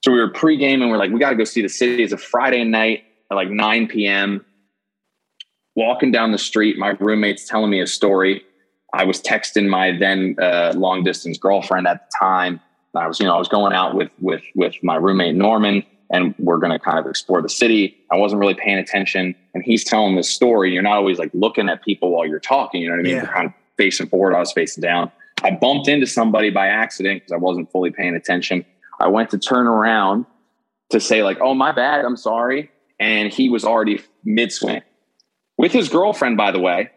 [0.04, 2.04] So we were pre-game and we're like, we got to go see the city.
[2.04, 4.46] It's a Friday night at like 9 p.m.
[5.76, 8.44] Walking down the street, my roommate's telling me a story
[8.94, 12.60] I was texting my then uh, long distance girlfriend at the time.
[12.96, 16.36] I was, you know, I was going out with with with my roommate Norman, and
[16.38, 17.98] we're going to kind of explore the city.
[18.12, 20.72] I wasn't really paying attention, and he's telling this story.
[20.72, 22.82] You're not always like looking at people while you're talking.
[22.82, 23.16] You know what I mean?
[23.16, 23.24] Yeah.
[23.24, 24.36] You're kind of facing forward.
[24.36, 25.12] I was facing down.
[25.42, 28.64] I bumped into somebody by accident because I wasn't fully paying attention.
[29.00, 30.28] I went to turn around
[30.92, 32.06] to say like, "Oh, my bad.
[32.06, 34.84] I'm sorry," and he was already mid swing
[35.58, 36.92] with his girlfriend, by the way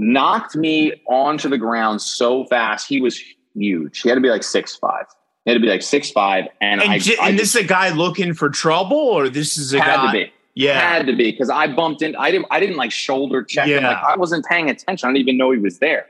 [0.00, 2.88] knocked me onto the ground so fast.
[2.88, 3.20] He was
[3.54, 4.00] huge.
[4.00, 5.06] He had to be like six five.
[5.44, 6.46] He had to be like six five.
[6.60, 9.56] And, and, I, j- I and this is a guy looking for trouble, or this
[9.56, 10.06] is a had guy.
[10.06, 10.32] to be.
[10.54, 12.16] Yeah, had to be because I bumped in.
[12.16, 12.46] I didn't.
[12.50, 13.86] I didn't like shoulder check yeah.
[13.86, 15.08] Like I wasn't paying attention.
[15.08, 16.06] I didn't even know he was there,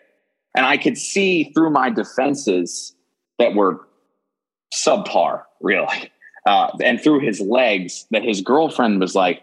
[0.57, 2.94] and I could see through my defenses
[3.38, 3.87] that were
[4.74, 6.11] subpar, really,
[6.46, 9.42] uh, and through his legs that his girlfriend was like,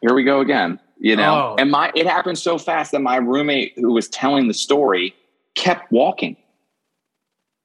[0.00, 1.52] "Here we go again." You know.
[1.52, 1.56] Oh.
[1.58, 5.14] And my it happened so fast that my roommate who was telling the story
[5.56, 6.36] kept walking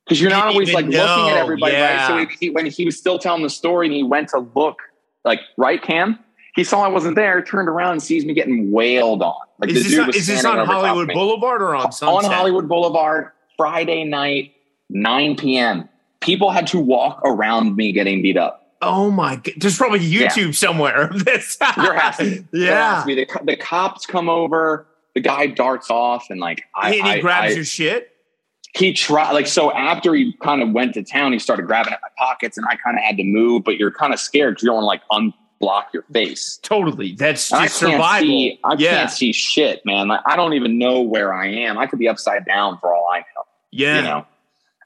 [0.06, 1.04] because you're not always like know.
[1.04, 2.08] looking at everybody, yeah.
[2.13, 2.28] right?
[2.28, 4.80] So he, he, when he was still telling the story and he went to look,
[5.24, 6.19] like right, Cam,
[6.56, 9.36] he saw I wasn't there, turned around and sees me getting wailed on.
[9.60, 12.26] Like is this, on, is this on Hollywood Boulevard or on Sunset?
[12.26, 14.54] On Hollywood Boulevard, Friday night,
[14.89, 15.89] 9 p.m.
[16.21, 18.64] People had to walk around me getting beat up.
[18.82, 19.54] Oh my god!
[19.58, 20.52] There's probably YouTube yeah.
[20.52, 21.58] somewhere of this.
[21.58, 22.96] there has to, yeah.
[22.96, 23.16] Has to.
[23.16, 24.86] The, the, cops come over.
[25.14, 28.12] The guy darts off, and like I, and he I, grabs I, your shit.
[28.76, 31.32] He tried like so after he kind of went to town.
[31.32, 33.64] He started grabbing at my pockets, and I kind of had to move.
[33.64, 36.60] But you're kind of scared because you don't want to like unblock your face.
[36.62, 38.28] Totally, that's just I survival.
[38.28, 38.90] See, I yeah.
[38.98, 40.10] can't see shit, man.
[40.10, 41.78] Like I don't even know where I am.
[41.78, 43.44] I could be upside down for all I know.
[43.72, 44.26] Yeah, you know.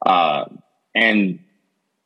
[0.05, 0.45] Uh,
[0.93, 1.39] and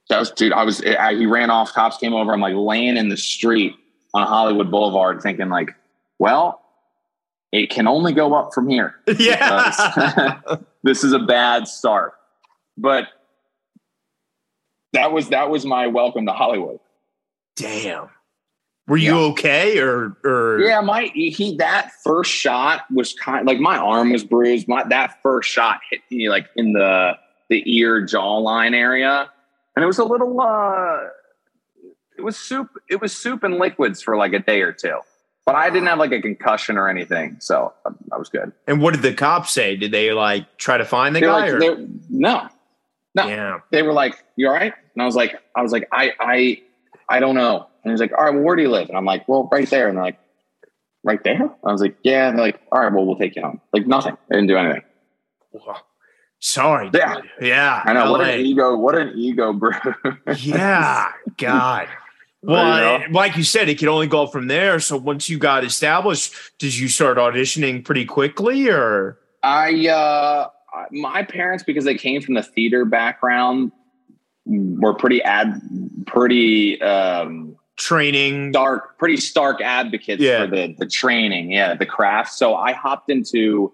[0.10, 0.54] That was, dude.
[0.54, 0.82] I was.
[0.84, 1.74] I, he ran off.
[1.74, 2.34] Cops came over.
[2.34, 3.74] I'm like laying in the street
[4.14, 5.72] on Hollywood Boulevard, thinking like,
[6.20, 6.62] well,
[7.52, 8.96] it can only go up from here.
[9.18, 10.40] Yeah.
[10.84, 12.14] this is a bad start.
[12.78, 13.08] But
[14.94, 16.80] that was that was my welcome to Hollywood.
[17.56, 18.10] Damn.
[18.88, 19.26] Were you Yeah.
[19.32, 24.24] okay or or Yeah, my he that first shot was kind like my arm was
[24.24, 24.68] bruised.
[24.68, 27.14] My that first shot hit me like in the
[27.50, 29.30] the ear jawline area,
[29.76, 30.40] and it was a little.
[30.42, 31.08] uh
[32.18, 32.70] It was soup.
[32.90, 35.00] It was soup and liquids for like a day or two,
[35.46, 38.52] but I didn't have like a concussion or anything, so um, I was good.
[38.68, 39.76] And what did the cops say?
[39.76, 41.40] Did they like try to find the They guy?
[41.40, 41.60] like, or?
[41.60, 42.48] they're- no,
[43.16, 43.28] no.
[43.28, 43.60] Yeah.
[43.72, 46.62] they were like, "You all right?" And I was like, "I was like, I, I,
[47.10, 49.06] I don't know." And he's like, "All right, well, where do you live?" And I'm
[49.06, 50.20] like, "Well, right there." And they're like,
[51.04, 53.42] "Right there?" I was like, "Yeah." And they're like, "All right, well, we'll take you
[53.42, 54.16] home." Like nothing.
[54.30, 54.84] they didn't do anything.
[56.46, 56.90] Sorry.
[56.94, 57.16] Yeah.
[57.16, 57.24] dude.
[57.48, 57.82] Yeah.
[57.86, 58.76] I know what an ego.
[58.76, 59.72] What an ego, bro.
[60.38, 61.10] Yeah.
[61.38, 61.88] God.
[62.42, 64.82] Well, you I- like you said, it could only go from there.
[64.82, 69.18] So once you got established, did you start auditioning pretty quickly or?
[69.42, 70.50] I, uh,
[70.92, 73.72] my parents, because they came from the theater background,
[74.46, 75.62] were pretty ad,
[76.08, 78.52] pretty um, Training.
[78.52, 80.44] dark pretty stark advocates Yeah.
[80.46, 82.34] for the the training, yeah, the craft.
[82.34, 83.74] So I hopped into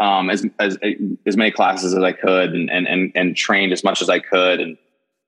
[0.00, 0.78] um, as as
[1.26, 4.18] as many classes as I could, and and and, and trained as much as I
[4.18, 4.76] could, and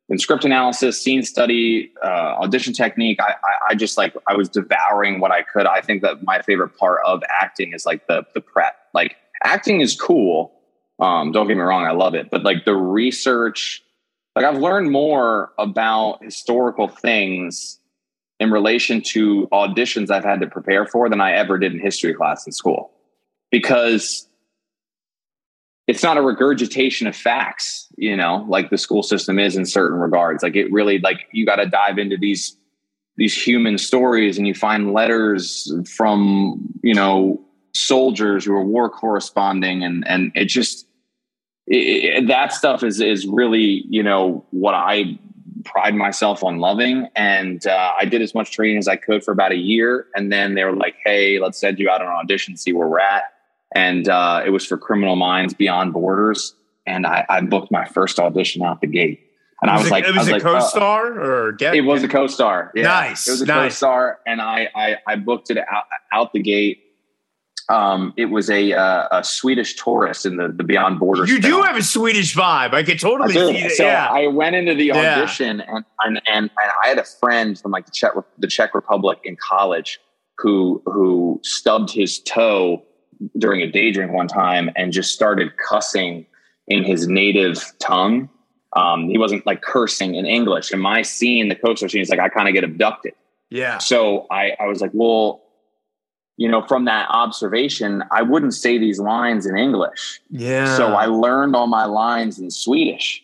[0.08, 3.20] in script analysis, scene study, uh, audition technique.
[3.20, 5.66] I, I I just like I was devouring what I could.
[5.66, 8.76] I think that my favorite part of acting is like the the prep.
[8.94, 10.52] Like acting is cool.
[10.98, 13.82] Um, don't get me wrong, I love it, but like the research,
[14.36, 17.80] like I've learned more about historical things
[18.38, 22.14] in relation to auditions I've had to prepare for than I ever did in history
[22.14, 22.92] class in school
[23.50, 24.28] because
[25.86, 29.98] it's not a regurgitation of facts, you know, like the school system is in certain
[29.98, 30.42] regards.
[30.42, 32.56] Like it really like you got to dive into these
[33.16, 37.40] these human stories and you find letters from, you know,
[37.74, 40.86] soldiers who are war corresponding and and it just
[41.66, 45.18] it, that stuff is is really, you know, what I
[45.64, 47.08] pride myself on loving.
[47.14, 50.06] And uh, I did as much training as I could for about a year.
[50.14, 52.88] And then they were like, hey, let's send you out on an audition, see where
[52.88, 53.24] we're at.
[53.74, 56.54] And uh, it was for Criminal Minds Beyond Borders.
[56.86, 59.20] And I, I booked my first audition out the gate.
[59.62, 61.74] And I was it, like, it was, was a like, uh, co-star or get?
[61.76, 62.72] it was a co-star.
[62.74, 62.82] Yeah.
[62.82, 63.74] Nice, It was a nice.
[63.74, 66.80] co-star, and I I, I booked it out, out the gate.
[67.68, 71.30] Um, it was a uh, a Swedish tourist in the the Beyond Borders.
[71.30, 72.74] You do have a Swedish vibe.
[72.74, 73.46] I could totally do.
[73.54, 73.70] see that.
[73.72, 74.08] So yeah.
[74.10, 75.18] I went into the Yeah.
[75.18, 78.74] audition, and, and and and I had a friend from like the Czech the Czech
[78.74, 80.00] Republic in college
[80.38, 82.82] who who stubbed his toe
[83.38, 86.26] during a day drink one time and just started cussing
[86.68, 88.28] in his native tongue.
[88.74, 90.72] Um, he wasn't like cursing in English.
[90.72, 93.12] In my scene, the co-star scene, he's like, I kind of get abducted.
[93.50, 93.78] yeah.
[93.78, 95.42] So I, I was like, well,
[96.38, 100.20] you know, from that observation, I wouldn't say these lines in English.
[100.30, 100.76] Yeah.
[100.76, 103.22] So I learned all my lines in Swedish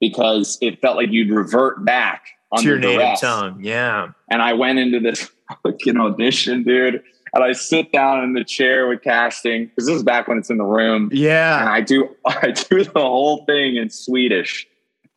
[0.00, 2.24] because it felt like you'd revert back
[2.56, 3.58] to your native tongue.
[3.60, 4.08] Yeah.
[4.30, 5.30] And I went into this
[5.62, 7.02] fucking audition, dude.
[7.36, 10.48] And I sit down in the chair with casting because this is back when it's
[10.48, 14.66] in the room Yeah, and I do I do the whole thing in Swedish.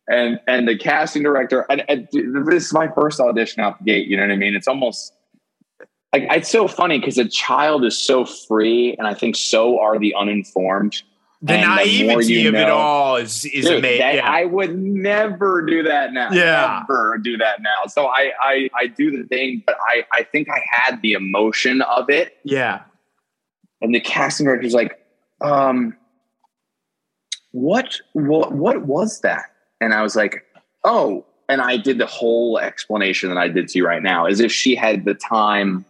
[0.06, 4.06] And and the casting director, and, and this is my first audition out the gate.
[4.06, 4.54] You know what I mean?
[4.54, 5.14] It's almost
[6.12, 9.98] like it's so funny because a child is so free, and I think so are
[9.98, 11.02] the uninformed.
[11.42, 13.98] The And naivety you of it all is is Dude, amazing.
[14.00, 14.30] that- Yeah.
[14.30, 16.30] I would never do that now.
[16.32, 16.82] Yeah.
[16.86, 17.86] Never do that now.
[17.86, 21.80] So I, I I do the thing, but I I think I had the emotion
[21.80, 22.82] of it yeah.
[23.80, 25.00] and the casting director's like,
[25.40, 25.96] um,
[27.52, 29.44] what, what, what was that?
[29.80, 30.44] And I was like,
[30.84, 34.40] oh, and I did the whole explanation that I did to you right now, as
[34.40, 35.84] if she had the time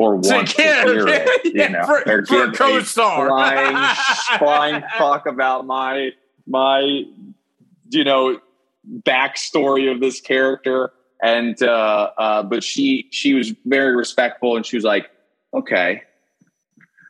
[0.00, 3.28] or So wants to hear it, you yeah, know, for- or for a co-star.
[3.28, 3.96] flying,
[4.38, 6.12] flying fuck about my
[6.46, 7.04] my,
[7.90, 8.40] you know,
[9.02, 10.90] backstory of this character.
[11.22, 15.10] And uh, uh, but she she was very respectful, and she was like,
[15.52, 16.02] okay,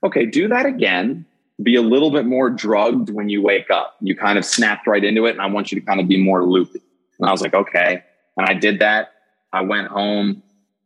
[0.02, 1.24] okay, do that again.
[1.62, 3.94] Be a little bit more drugged when you wake up.
[4.00, 6.20] You kind of snapped right into it, and I want you to kind of be
[6.20, 6.80] more loopy.
[7.20, 8.02] And I was like, okay.
[8.36, 9.12] And I did that.
[9.52, 10.42] I went home.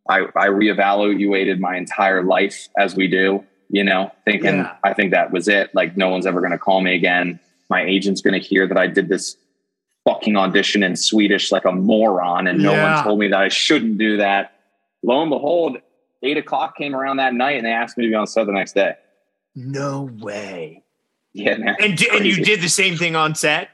[0.08, 4.76] I, I reevaluated my entire life as we do, you know, thinking Yeah.
[4.84, 5.74] I think that was it.
[5.74, 7.40] Like no one's ever going to call me again.
[7.70, 9.36] My agent's going to hear that I did this
[10.06, 12.94] fucking audition in Swedish like a moron, and no Yeah.
[12.96, 14.52] one told me that I shouldn't do that.
[15.02, 15.78] Lo and behold,
[16.22, 18.52] eight o'clock came around that night, and they asked me to be on set the
[18.52, 18.94] next day.
[19.54, 20.82] No way.
[21.32, 21.76] Yeah, man.
[21.80, 23.70] And and you did the same thing on set.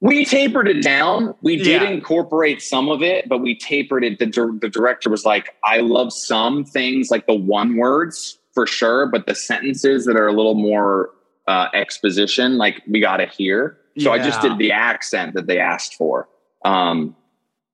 [0.00, 1.34] We tapered it down.
[1.42, 1.88] We did Yeah.
[1.90, 4.18] incorporate some of it, but we tapered it.
[4.20, 4.26] The,
[4.60, 9.26] the director was like, I love some things, like the one words for sure, but
[9.26, 11.10] the sentences that are a little more
[11.48, 13.76] uh, exposition, like we got to hear.
[13.98, 16.28] So I just did the accent that they asked for.
[16.64, 17.16] Um,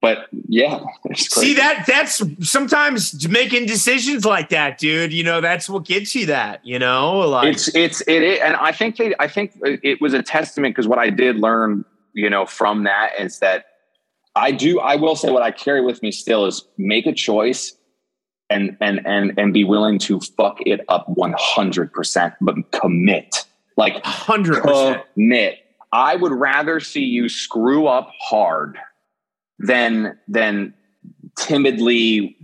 [0.01, 0.81] but yeah,
[1.15, 5.13] See that that's sometimes making decisions like that, dude.
[5.13, 6.65] You know, that's what gets you that.
[6.65, 10.15] You know, like it's it's it, is- and I think they I think it was
[10.15, 11.85] a testament because what I did learn,
[12.15, 13.67] you know, from that is that
[14.37, 17.77] I do I will say what I carry with me still is make a choice
[18.51, 23.45] and and and and be willing to fuck it up 100% but commit.
[23.77, 25.03] Like hundred percent.
[25.15, 25.59] commit.
[25.93, 28.79] I would rather see you screw up hard
[29.59, 30.75] than than
[31.37, 32.37] timidly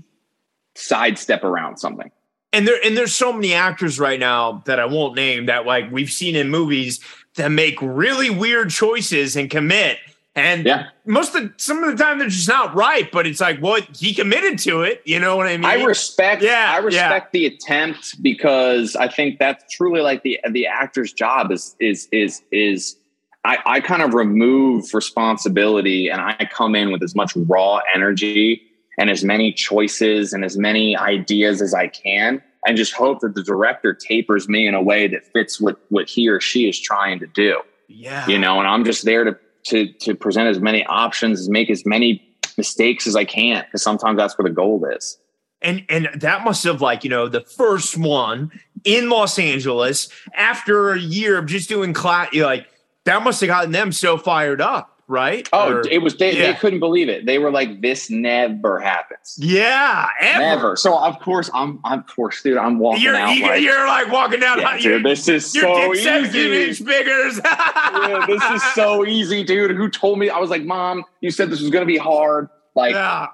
[0.76, 2.10] sidestep around something.
[2.52, 5.90] And there and there's so many actors right now that I won't name that like
[5.92, 7.00] we've seen in movies
[7.36, 9.98] that make really weird choices and commit.
[10.36, 10.86] And Yeah.
[11.06, 13.84] most of the, some of the time they're just not right, but it's like, what
[13.96, 15.02] he committed to it.
[15.04, 15.64] You know what I mean?
[15.66, 20.66] I respect Yeah, I respect the attempt because I think that's truly like the the
[20.66, 22.96] actor's job is is is is
[23.44, 28.62] I, I kind of remove responsibility and I come in with as much raw energy
[28.98, 33.34] and as many choices and as many ideas as I can and just hope that
[33.34, 36.78] the director tapers me in a way that fits what what he or she is
[36.78, 38.26] trying to do yeah.
[38.26, 41.70] you know and i'm just there to to to present as many options as make
[41.70, 42.22] as many
[42.56, 45.18] mistakes as i can because sometimes that's where the gold is
[45.62, 48.50] and and that must have like you know the first one
[48.84, 52.34] in Los Angeles after a year of just doing class.
[52.34, 52.66] Like
[53.04, 55.48] that must have gotten them so fired up, right?
[55.52, 56.52] oh Or- it was they, yeah.
[56.52, 60.40] they couldn't believe it they were like this never happens yeah, ever.
[60.40, 63.86] never so of course i'm i'm of course dude i'm walking You're out like you're
[63.86, 64.60] like walking down.
[64.60, 67.40] yeah, dude, this is your so easy inch figures.
[67.44, 71.50] yeah, this is so easy dude who told me i was like mom you said
[71.50, 73.26] this was gonna be hard like yeah,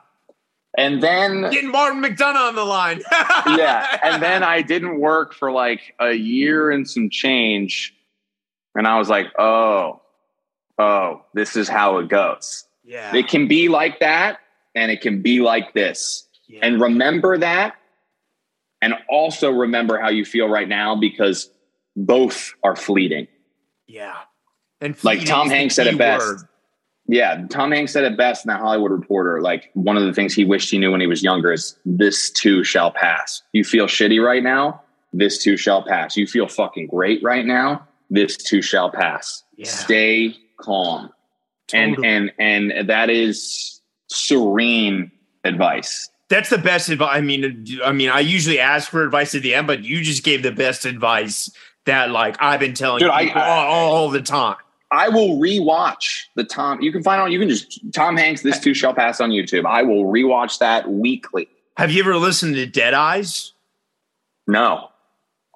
[0.78, 3.00] and then getting Martin McDonagh on the line.
[3.56, 3.98] yeah.
[4.02, 7.94] And then I didn't work for like a year and some change.
[8.74, 10.02] And I was like, oh,
[10.78, 12.64] oh, this is how it goes.
[12.84, 14.38] yeah, It can be like that
[14.74, 16.26] and it can be like this.
[16.48, 16.60] yeah.
[16.62, 17.76] And remember that.
[18.82, 21.50] And also remember how you feel right now because
[21.96, 23.26] both are fleeting.
[23.86, 24.14] yeah.
[24.82, 26.20] And Like Tom Hanks said it best.
[26.26, 26.40] word.
[27.08, 27.46] Yeah.
[27.48, 29.40] Tom Hanks said it best in that Hollywood Reporter.
[29.40, 32.30] Like one of the things he wished he knew when he was younger is this
[32.30, 33.42] too shall pass.
[33.54, 34.82] You feel shitty right now.
[35.14, 36.14] This too shall pass.
[36.18, 37.88] You feel fucking great right now.
[38.10, 39.42] This too shall pass.
[39.56, 39.66] Yeah.
[39.68, 41.10] Stay calm.
[41.68, 42.06] Totally.
[42.08, 45.10] And and and that is serene
[45.44, 46.08] advice.
[46.28, 47.10] That's the best advice.
[47.12, 50.24] I mean, I mean, I usually ask for advice at the end, but you just
[50.24, 51.50] gave the best advice
[51.84, 54.56] that like I've been telling Dude, people I- all, all the time.
[54.92, 56.80] I will rewatch the Tom.
[56.80, 57.32] You can find on.
[57.32, 58.42] You can just Tom Hanks.
[58.42, 59.64] This too shall pass on YouTube.
[59.66, 61.48] I will rewatch that weekly.
[61.76, 63.52] Have you ever listened to Dead Eyes?
[64.46, 64.90] No,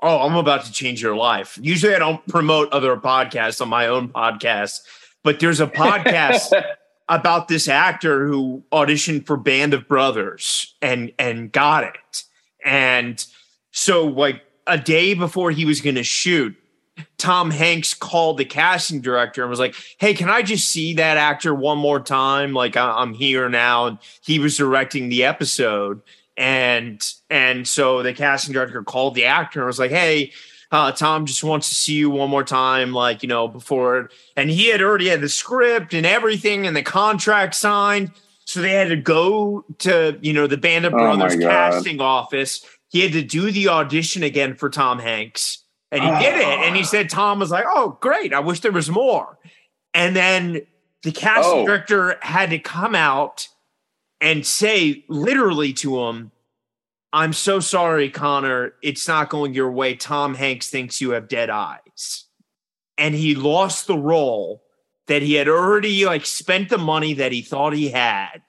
[0.02, 1.58] Oh, I'm about to change your life.
[1.60, 4.80] Usually I don't promote other podcasts on my own podcast,
[5.22, 6.52] but there's a podcast
[7.08, 12.22] about this actor who auditioned for Band of Brothers and and got it.
[12.64, 13.24] And
[13.72, 16.54] so like a day before he was going to shoot,
[17.18, 21.16] Tom Hanks called the casting director and was like, "Hey, can I just see that
[21.16, 22.52] actor one more time?
[22.52, 26.02] Like I- I'm here now." And he was directing the episode,
[26.40, 30.33] and and so the casting director called the actor and was like, "Hey."
[30.72, 34.09] Uh, Tom just wants to see you one more time, like you know, before.
[34.37, 38.12] And he had already had the script and everything, and the contract signed.
[38.44, 41.48] So they had to go to you know the Band of Oh, Brothers God.
[41.72, 42.64] casting office.
[42.88, 45.59] He had to do the audition again for Tom Hanks,
[45.90, 46.44] and he did it.
[46.46, 48.33] And he said Tom was like, "Oh, great!
[48.33, 49.38] I wish there was more."
[49.92, 50.61] And then
[51.03, 51.66] the casting Oh.
[51.66, 53.48] director had to come out
[54.20, 56.33] and say literally to him,
[57.12, 58.74] "I'm so sorry, Connor.
[58.83, 59.94] It's not going your way.
[59.94, 62.26] Tom Hanks thinks you have dead eyes."
[62.98, 64.62] And he lost the role
[65.06, 68.42] that he had already like spent the money that he thought he had.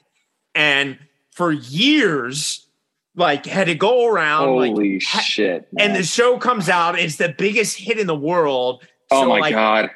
[0.53, 0.99] And
[1.31, 2.67] for years,
[3.15, 5.67] like had to go around like holy ha- shit!
[5.77, 9.39] and the show comes out it's the biggest hit in the world oh so my
[9.39, 9.89] like god!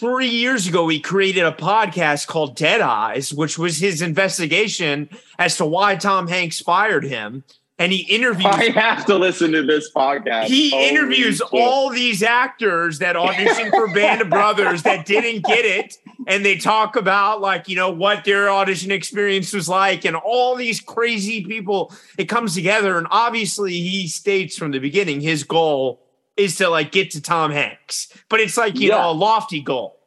[0.00, 5.56] Three years ago he created a podcast called dead eyes which was his investigation as
[5.56, 7.44] to why tom hanks fired him
[7.80, 10.44] and he interviews I have to listen to this podcast.
[10.44, 11.48] he Holy interviews shit.
[11.50, 15.96] all these actors that auditioned for Band of Brothers that didn't get it,
[16.26, 20.56] and they talk about like you know what their audition experience was like, and all
[20.56, 21.90] these crazy people.
[22.18, 26.02] It comes together, and obviously he states from the beginning his goal
[26.44, 28.98] is to like get to Tom Hanks, but it's like you Yeah.
[28.98, 29.98] know a lofty goal,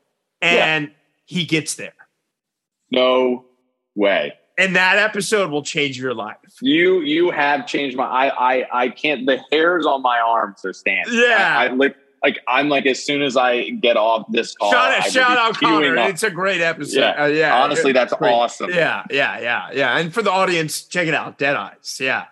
[0.41, 0.91] and
[1.25, 1.93] he gets there.
[2.91, 3.45] No
[3.95, 4.33] way.
[4.57, 6.37] And that episode will change your life.
[6.61, 10.73] You you have changed my I I I can't the hairs on my arms are
[10.73, 11.13] standing.
[11.13, 11.57] Yeah.
[11.57, 14.71] I, I like like I'm like as soon as I get off this call.
[14.71, 15.97] shout out, shout out Connor.
[15.97, 16.09] up.
[16.11, 16.99] It's a great episode.
[16.99, 17.23] Yeah.
[17.23, 17.63] Uh, yeah.
[17.63, 18.31] Honestly, that's Great.
[18.31, 18.69] awesome.
[18.69, 19.97] Yeah, yeah, yeah, yeah.
[19.97, 21.37] And for the audience, check it out.
[21.39, 21.97] Dead Eyes.
[21.99, 22.25] Yeah.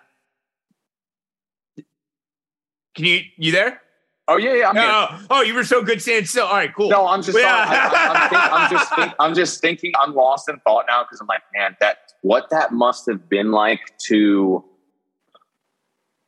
[2.94, 3.81] Can you you there?
[4.28, 4.68] Oh yeah, yeah.
[4.68, 4.84] I'm here.
[4.86, 6.46] Oh, oh you were so good standing still.
[6.46, 6.88] All right, cool.
[6.88, 7.36] No, I'm just.
[7.36, 7.66] Yeah.
[7.66, 8.94] I, am just.
[8.96, 9.92] Think, I'm just thinking.
[10.00, 13.50] I'm lost in thought now because I'm like, man, that what that must have been
[13.50, 14.64] like to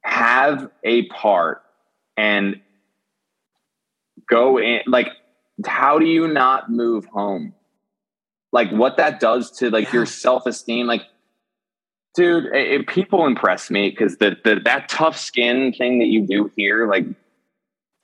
[0.03, 1.63] have a part
[2.17, 2.61] and
[4.29, 4.81] go in.
[4.87, 5.11] Like,
[5.65, 7.55] how do you not move home?
[8.53, 10.89] Like, what that does to like your self esteem.
[10.89, 11.03] Like,
[12.17, 16.27] dude, it, it- people impress me because the, the that tough skin thing that you
[16.27, 17.07] do here, like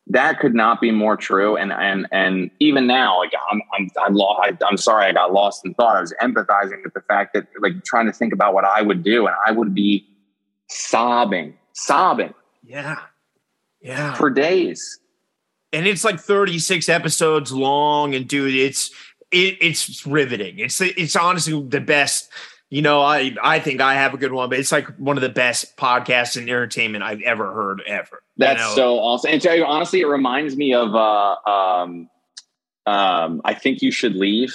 [0.09, 1.57] that could not be more true.
[1.57, 4.41] And and and even now, like I'm I'm I lost.
[4.43, 5.97] I, I'm sorry, I got lost in thought.
[5.97, 9.03] I was empathizing with the fact that like trying to think about what I would
[9.03, 10.07] do, and I would be
[10.69, 12.35] sobbing, sobbing
[12.65, 12.99] yeah.
[13.81, 14.15] Yeah.
[14.15, 14.99] for days.
[15.73, 18.91] and it's like 36 episodes long and dude it's
[19.31, 22.29] it, it's riveting it's it's honestly the best
[22.71, 25.23] you know i i think i have a good one but it's like one of
[25.23, 28.75] the best podcasts and entertainment i've ever heard ever you That's know?
[28.75, 29.33] so awesome.
[29.33, 32.09] And tell you, honestly, it reminds me of uh, um,
[32.87, 34.55] um, I think you should leave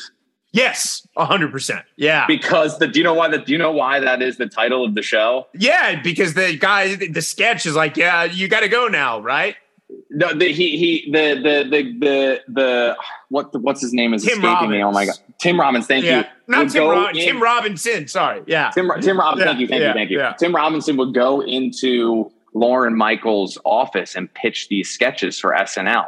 [0.52, 4.22] yes 100% yeah because the do you know why the do you know why that
[4.22, 5.46] is the title of the show?
[5.54, 9.58] yeah because the guy the sketch is like yeah you got to go now right
[10.10, 12.98] No, the, he he the the the the the
[13.30, 14.84] what the, what's his name is Tim escaping me.
[14.84, 15.86] Oh my god, Tim Robbins.
[15.86, 16.26] Thank yeah you.
[16.48, 19.42] not Would tim, Ro- in- tim robinson sorry yeah Tim Tim Robbins.
[19.42, 20.28] Yeah, thank you, thank yeah, you, thank you.
[20.40, 26.08] Tim Robinson would go into Lorne Michaels' office and pitch these sketches for SNL,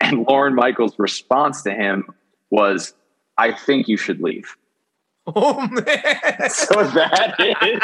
[0.00, 2.06] and Lorne Michaels' response to him
[2.50, 2.94] was,
[3.36, 4.56] "I think you should leave."
[5.36, 7.80] Oh man So that is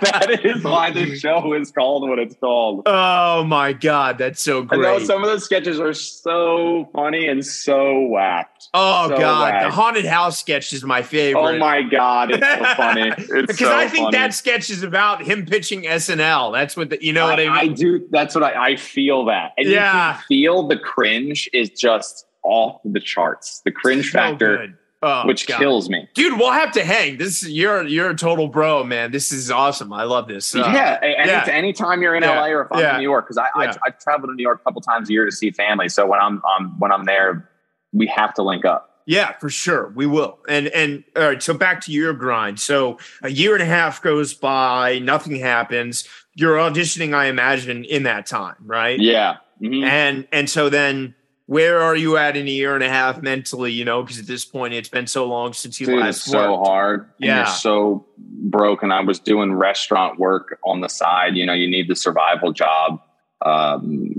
[0.00, 2.82] that is why the show is called what it's called.
[2.86, 4.78] oh my god that's so great!
[4.80, 8.68] I know some of those sketches are so funny and so whacked.
[8.74, 11.40] Oh So god, the haunted house sketch is my favorite.
[11.40, 13.10] Oh my god, it's so funny.
[13.18, 14.16] It's because so I think funny.
[14.18, 16.52] that sketch is about him pitching SNL.
[16.52, 17.72] That's what the, you know what I, I, mean.
[17.72, 18.06] I do.
[18.10, 19.52] That's what I, I feel that.
[19.56, 20.08] And Yeah.
[20.08, 23.60] you can feel the cringe is just off the charts.
[23.64, 24.76] The cringe So factor, good.
[25.00, 25.58] Oh, which God.
[25.58, 26.08] kills me.
[26.14, 27.18] Dude, we'll have to hang.
[27.18, 29.12] This is you're you're a total bro, man.
[29.12, 29.92] This is awesome.
[29.92, 30.54] I love this.
[30.56, 31.44] Uh, yeah, any, yeah.
[31.48, 32.40] anytime you're in Yeah.
[32.40, 32.94] LA or if I'm Yeah.
[32.94, 33.46] in New York, because I.
[33.54, 35.88] I I travel to New York a couple times a year to see family.
[35.88, 37.48] So when I'm um, when I'm there,
[37.92, 38.86] we have to link up.
[39.06, 39.92] Yeah, for sure.
[39.94, 40.38] We will.
[40.48, 42.58] And and all right, so back to your grind.
[42.58, 46.08] So a year and a half goes by, nothing happens.
[46.34, 48.98] You're auditioning, I imagine, in that time, right?
[48.98, 49.36] Yeah.
[49.62, 49.84] Mhm.
[49.84, 51.14] And and so then
[51.48, 54.26] where are you at in a year and a half mentally, you know, because at
[54.26, 56.68] this point it's been so long since you Dude, last it's so worked.
[56.68, 57.10] hard.
[57.18, 57.36] Yeah.
[57.38, 58.92] you're so broken.
[58.92, 61.36] I was doing restaurant work on the side.
[61.36, 63.00] You know, you need the survival job
[63.46, 64.10] um,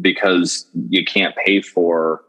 [0.00, 2.24] because you can't pay for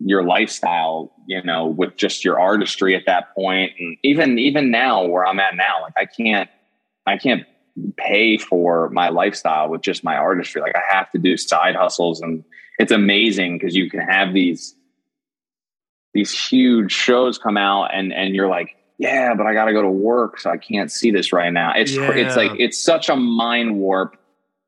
[0.00, 1.12] your lifestyle.
[1.26, 5.40] You know, with just your artistry at that point, and even even now where I'm
[5.40, 6.48] at now, like I can't,
[7.06, 7.42] I can't
[7.96, 10.60] pay for my lifestyle with just my artistry.
[10.60, 12.44] Like I have to do side hustles, and
[12.78, 14.74] it's amazing because you can have these
[16.14, 19.90] these huge shows come out and and you're like yeah but i gotta go to
[19.90, 23.16] work so i can't see this right now it's cr it's like it's such a
[23.16, 24.16] mind warp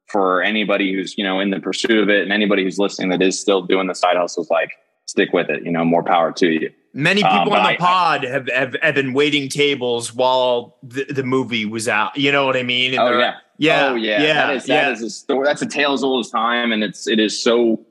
[0.06, 3.22] for anybody who's you know in the pursuit of it and anybody who's listening that
[3.22, 4.72] is still doing the side hustles like
[5.06, 7.70] stick with it you know more power to you Many Um, people but on the
[7.70, 12.16] I- pod have, have have been waiting tables while the, the movie was out.
[12.16, 12.92] You know what I mean?
[12.94, 14.90] And oh yeah yeah, oh yeah, yeah, that is that yeah.
[14.92, 17.84] is a story that's a tale as old as time and it's it is so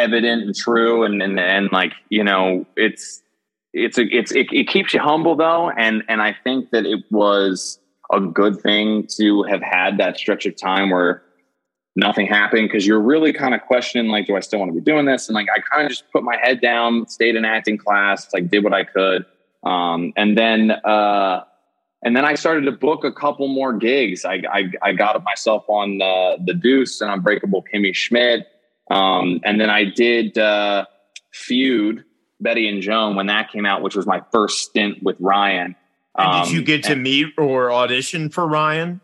[0.00, 3.22] evident and true and and, and like you know it's
[3.72, 7.04] it's a, it's it, it keeps you humble though and and i think that it
[7.10, 7.78] was
[8.12, 11.22] a good thing to have had that stretch of time where
[11.96, 14.80] nothing happened because you're really kind of questioning like do i still want to be
[14.80, 17.76] doing this and like i kind of just put my head down stayed in acting
[17.76, 19.24] class like did what i could
[19.64, 21.44] um and then uh
[22.02, 24.24] and then I started to book a couple more gigs.
[24.24, 28.46] I I, I got myself on uh, the Deuce and Unbreakable Kimmy Schmidt,
[28.90, 30.84] um, and then I did uh,
[31.32, 32.04] Feud
[32.40, 35.76] Betty and Joan when that came out, which was my first stint with Ryan.
[36.18, 39.00] And did Um, you get to meet or audition for Ryan?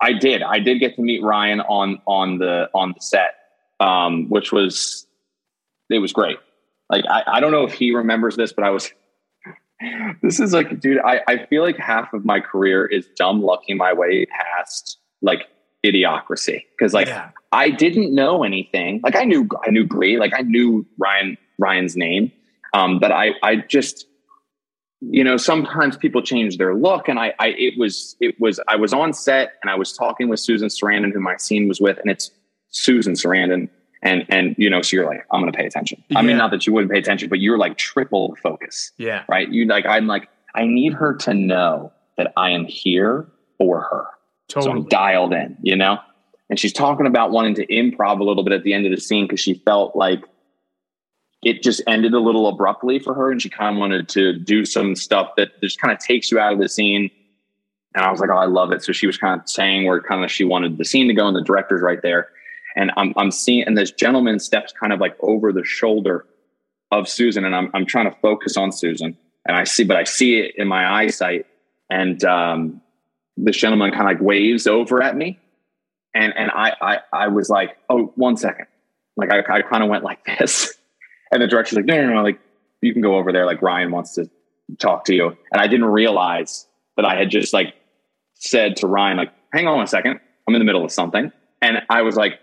[0.00, 0.42] I did.
[0.42, 3.34] I did get to meet Ryan on on the on the set,
[3.80, 5.06] um, which was
[5.90, 6.36] it was great.
[6.90, 8.92] Like I, I don't know if he remembers this, but I was.
[10.22, 10.98] This is like, dude.
[11.04, 15.42] I, I feel like half of my career is dumb lucking my way past like
[15.84, 17.30] idiocracy because like yeah.
[17.52, 19.00] I didn't know anything.
[19.02, 20.18] Like I knew I knew Glee.
[20.18, 22.32] Like I knew Ryan Ryan's name.
[22.74, 24.06] um, that I I just
[25.00, 28.76] you know sometimes people change their look and I, I it was it was I
[28.76, 31.98] was on set and I was talking with Susan Sarandon who my scene was with
[31.98, 32.30] and it's
[32.70, 33.68] Susan Sarandon
[34.02, 36.02] and and you know so you're like I'm gonna pay attention.
[36.14, 38.92] I mean not that you wouldn't pay attention but you're like triple focus.
[38.96, 39.24] Yeah.
[39.28, 39.48] Right.
[39.48, 44.06] You like I'm like I need her to know that I am here for her.
[44.48, 44.64] Totally.
[44.64, 45.98] So I'm dialed in, you know?
[46.50, 49.00] And she's talking about wanting to improv a little bit at the end of the
[49.00, 50.24] scene because she felt like
[51.42, 54.64] it just ended a little abruptly for her and she kind of wanted to do
[54.64, 57.10] some stuff that just kind of takes you out of the scene.
[57.94, 58.82] And i was like oh i love it.
[58.82, 61.26] So she was kind of saying where kind of she wanted the scene to go
[61.26, 62.28] and the director's right there.
[62.76, 66.26] And i'm, I'm seeing and this gentleman steps kind of like over the shoulder
[66.90, 69.16] of susan and i'm, I'm trying to focus on susan.
[69.46, 71.46] And i see but i see it in my eyesight.
[71.90, 72.82] And um,
[73.44, 75.38] this gentleman kind of like waves over at me
[76.14, 78.66] and and i i, I was like oh one second
[79.16, 80.78] like i, I kind of went like this
[81.30, 82.40] and the director's like, no, no, no, like
[82.80, 83.46] you can go over there.
[83.46, 84.30] Like Ryan wants to
[84.78, 85.36] talk to you.
[85.52, 86.66] And I didn't realize
[86.96, 87.74] that I had just like
[88.34, 90.20] said to Ryan, like, hang on a second.
[90.46, 91.32] I'm in the middle of something.
[91.60, 92.40] And I was like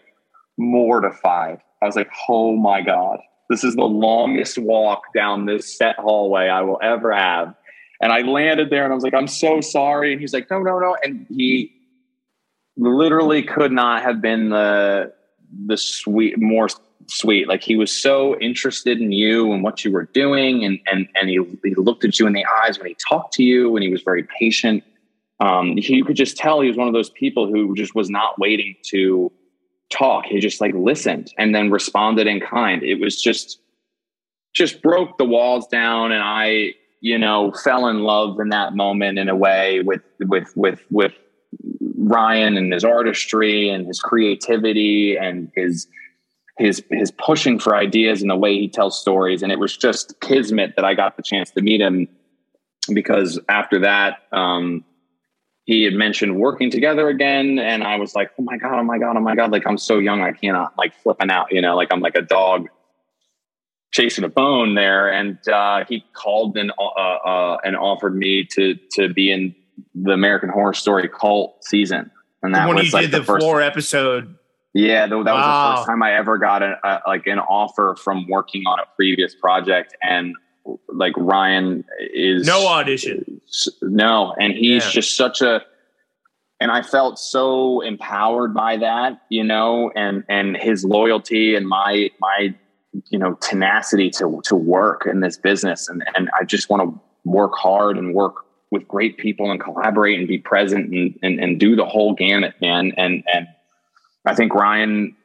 [0.58, 1.60] mortified.
[1.82, 3.20] I was like, oh my God,
[3.50, 7.56] this is the longest walk down this set hallway I will ever have.
[8.02, 10.12] And I landed there and I was like, I'm so sorry.
[10.12, 10.98] And he's like, no, no, no.
[11.04, 11.72] And he
[12.78, 15.14] literally could not have been the
[15.68, 16.68] the sweet more
[17.08, 17.48] sweet.
[17.48, 21.30] Like he was so interested in you and what you were doing, and and and
[21.30, 23.90] he, he looked at you in the eyes when he talked to you, and he
[23.90, 24.84] was very patient.
[25.40, 28.10] Um, he, you could just tell he was one of those people who just was
[28.10, 29.32] not waiting to
[29.90, 30.26] talk.
[30.26, 32.84] He just like listened and then responded in kind.
[32.84, 33.60] It was just
[34.54, 36.74] just broke the walls down, and I
[37.06, 41.14] you know fell in love in that moment in a way with with with with
[41.98, 45.88] Ryan and his artistry and his creativity and his
[46.58, 49.44] his his pushing for ideas and the way he tells stories.
[49.44, 52.08] And it was just kismet that I got the chance to meet him
[52.92, 54.84] because after that, um,
[55.66, 58.80] he had mentioned working together again, and I was like, "Oh my god!
[58.80, 59.16] Oh my god!
[59.16, 61.52] Oh my god!" Like I'm so young, I cannot like flipping out.
[61.52, 62.68] You know, like I'm like a dog
[63.96, 65.10] chasing a bone there.
[65.10, 69.56] And uh, he called and uh, uh, and offered me to to be in
[69.94, 72.12] the American Horror Story cult season.
[72.44, 74.36] And that when was like the, the first, four episode
[74.76, 75.36] yeah, that, that wow.
[75.36, 78.78] was the first time I ever got a, a, like an offer from working on
[78.78, 80.36] a previous project, and
[80.90, 83.40] like Ryan is no audition,
[83.82, 84.92] no, and he's yeah.
[84.92, 85.62] just such a,
[86.60, 92.10] and I felt so empowered by that, you know, and and his loyalty and my
[92.20, 92.54] my
[93.10, 97.02] you know tenacity to to work in this business, and and I just want to
[97.24, 101.60] work hard and work with great people and collaborate and be present and and, and
[101.60, 103.48] do the whole gamut, man, and and
[104.26, 105.16] I think Ryan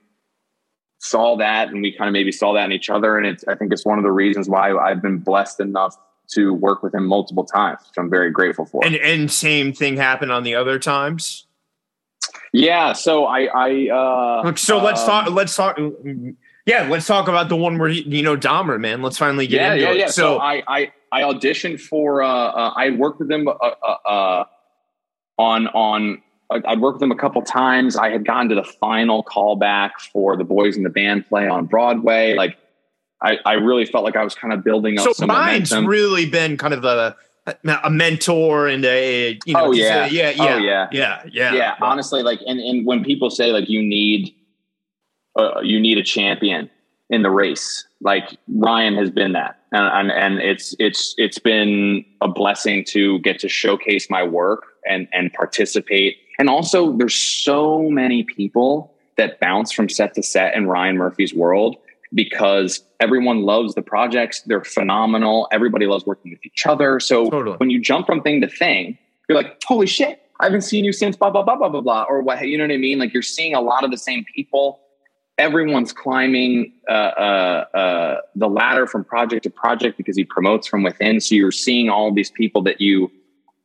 [1.00, 3.16] saw that and we kind of maybe saw that in each other.
[3.16, 5.96] And it's, I think it's one of the reasons why I've been blessed enough
[6.34, 8.84] to work with him multiple times, which I'm very grateful for.
[8.84, 11.46] And, and same thing happened on the other times.
[12.52, 12.92] Yeah.
[12.92, 15.78] So I, I, uh, so let's talk, um, let's talk.
[16.70, 16.88] Yeah.
[16.88, 19.84] Let's talk about the one where, you know, Dahmer, man, let's finally get yeah, into
[19.84, 19.98] yeah, it.
[19.98, 20.06] Yeah.
[20.06, 23.96] So, so I, I, I auditioned for, uh, uh I worked with him, uh, uh,
[24.08, 24.44] uh
[25.38, 27.96] on, on, I'd worked with them a couple times.
[27.96, 31.66] I had gotten to the final callback for the Boys in the Band play on
[31.66, 32.34] Broadway.
[32.34, 32.58] Like,
[33.22, 35.04] I, I really felt like I was kind of building up.
[35.04, 35.90] So some mine's momentum.
[35.90, 37.16] really been kind of a
[37.84, 40.04] a mentor and a you know oh yeah.
[40.04, 43.50] A, yeah yeah oh, yeah yeah yeah yeah honestly like and, and when people say
[43.50, 44.34] like you need
[45.36, 46.70] uh, you need a champion
[47.08, 52.04] in the race like Ryan has been that and, and and it's it's it's been
[52.20, 57.90] a blessing to get to showcase my work and and participate and also, there's so
[57.90, 61.76] many people that bounce from set to set in Ryan Murphy's world
[62.14, 64.40] because everyone loves the projects.
[64.46, 65.48] They're phenomenal.
[65.52, 66.98] Everybody loves working with each other.
[66.98, 67.58] So totally.
[67.58, 68.96] when you jump from thing to thing,
[69.28, 72.06] you're like, holy shit, I haven't seen you since blah, blah, blah, blah, blah, blah.
[72.08, 72.98] Or what, you know what I mean?
[72.98, 74.80] Like you're seeing a lot of the same people.
[75.38, 80.82] Everyone's climbing uh, uh, uh, the ladder from project to project because he promotes from
[80.82, 81.20] within.
[81.20, 83.10] So you're seeing all these people that you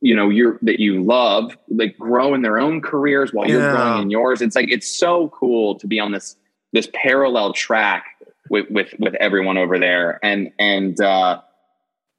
[0.00, 4.02] you know you're that you love like grow in their own careers while you're growing
[4.02, 4.42] in yours.
[4.42, 6.36] It's like it's so cool to be on this
[6.72, 8.04] this parallel track
[8.50, 10.18] with with with everyone over there.
[10.22, 11.40] And and uh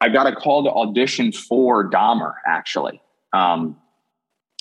[0.02, 3.02] i got a call to audition for dahmer actually.
[3.34, 3.78] Um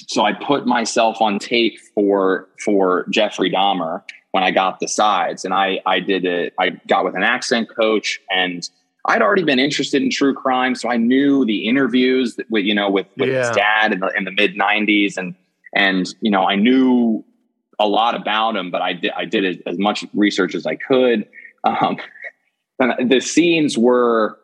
[0.09, 4.03] so i put myself on tape for for jeffrey dahmer
[4.37, 7.69] when i got the sides and i i did it i got with an accent
[7.75, 8.69] coach and
[9.09, 12.91] I'd already been interested in true crime, so I knew the interviews with you know
[12.91, 13.47] with, with yeah.
[13.47, 15.33] his dad in the, in the mid '90s, and
[15.77, 17.25] and you know I knew
[17.79, 21.29] a lot about him, but I did I did as much research as I could.
[21.63, 21.99] Um,
[22.79, 24.39] the scenes were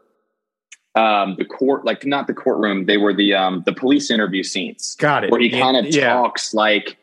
[0.95, 4.95] um, the court, like not the courtroom, they were the um, the police interview scenes.
[4.97, 5.31] Got it.
[5.31, 6.13] Where he kind of yeah.
[6.13, 6.99] talks like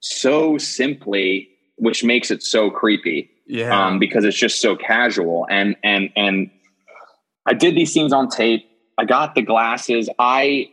[0.00, 3.30] so simply, which makes it so creepy.
[3.46, 3.86] Yeah.
[3.86, 5.46] Um, because it's just so casual.
[5.48, 6.50] And and and
[7.46, 8.68] I did these scenes on tape.
[8.98, 10.08] I got the glasses.
[10.18, 10.68] I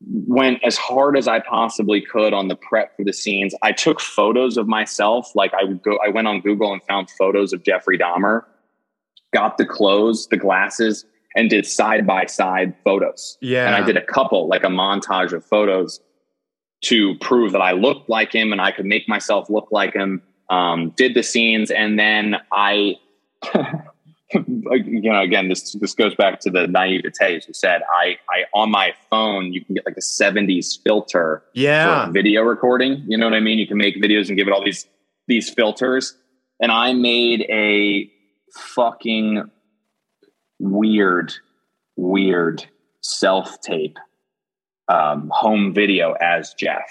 [0.00, 3.54] went as hard as I possibly could on the prep for the scenes.
[3.62, 5.30] I took photos of myself.
[5.34, 8.42] Like I would go, I went on Google and found photos of Jeffrey Dahmer,
[9.32, 11.04] got the clothes, the glasses,
[11.36, 13.38] and did side by side photos.
[13.40, 13.66] yeah.
[13.66, 16.00] And I did a couple, like a montage of photos
[16.84, 20.22] to prove that I looked like him and I could make myself look like him.
[20.50, 22.96] Um, did the scenes, and then I,
[24.34, 27.36] you know, again, this this goes back to the naivete.
[27.36, 31.42] As you said, I, I on my phone, you can get like a '70s filter
[31.54, 32.06] Yeah.
[32.06, 33.04] for video recording.
[33.08, 33.58] You know what I mean?
[33.58, 34.86] You can make videos and give it all these
[35.28, 36.14] these filters.
[36.60, 38.10] And I made a
[38.74, 39.50] fucking
[40.58, 41.32] weird,
[41.96, 42.64] weird
[43.00, 43.98] self tape
[44.88, 46.84] um, home video as Jeff,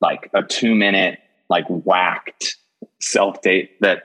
[0.00, 1.18] like a two minute,
[1.48, 2.56] like whacked
[3.00, 4.04] self date that.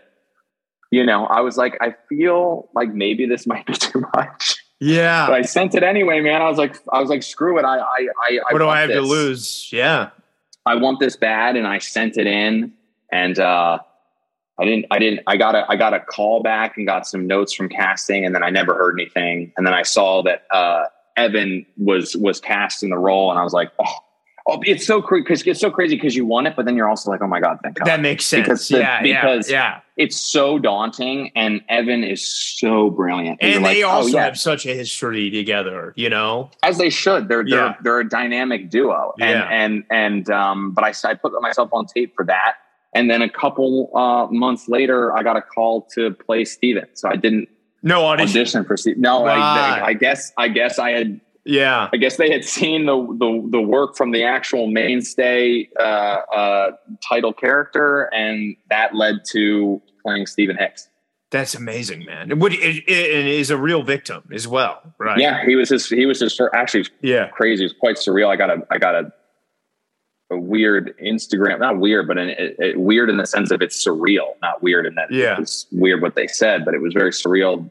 [0.92, 5.26] You know, I was like, I feel like maybe this might be too much, Yeah.
[5.26, 6.44] but I sent it anyway, man.
[6.44, 7.66] I was like, I was like, screw it.
[7.66, 9.70] I, I, I, what do I have to lose?
[9.74, 10.12] Yeah.
[10.68, 12.74] I want this bad, and I sent it in,
[13.12, 13.80] and uh,
[14.60, 17.26] I didn't, I didn't, I got a, I got a call back and got some
[17.26, 20.84] notes from casting, and then I never heard anything, and then I saw that uh,
[21.18, 23.95] Evan was was cast in the role, and I was like, oh,
[24.47, 26.89] oh it's so crazy because it's so crazy because you want it, but then you're
[26.89, 28.43] also like, oh my god, thank God, That makes sense.
[28.47, 29.01] Because the- yeah.
[29.01, 29.80] because- yeah.
[29.95, 33.49] it's so daunting, and Evan is so brilliant, Yeah.
[33.57, 36.49] And they like, oh, also yeah, have such a history together, you know?
[36.64, 37.28] as they should.
[37.28, 37.76] They're they're Yeah.
[37.84, 39.49] they're a dynamic duo, and Yeah.
[39.51, 40.72] and and um.
[40.72, 42.55] But I I put myself on tape for that,
[42.95, 46.88] and then a couple uh, months later, I got a call to play Steven.
[46.93, 47.49] So I didn't
[47.84, 48.40] No audition.
[48.42, 48.76] audition for.
[48.98, 49.82] No, I, Right.
[49.84, 51.90] I guess I guess I had Yeah.
[51.94, 56.72] I guess they had seen the the, the work from the actual mainstay uh, uh,
[57.08, 60.88] title character, and that led to playing Steven Hicks.
[61.32, 62.32] That's amazing, man.
[62.32, 65.18] And Would it, it, and a real victim as well, right?
[65.20, 67.28] Yeah, he was his he was his actually Yeah.
[67.30, 67.64] crazy.
[67.64, 68.28] It was quite surreal.
[68.30, 69.12] I got a I got a
[70.32, 73.86] a weird Instagram, not weird, but an, it, it, weird in the sense of it's
[73.86, 75.34] surreal, not weird in that Yeah.
[75.34, 77.70] it was weird what they said, but it was very surreal.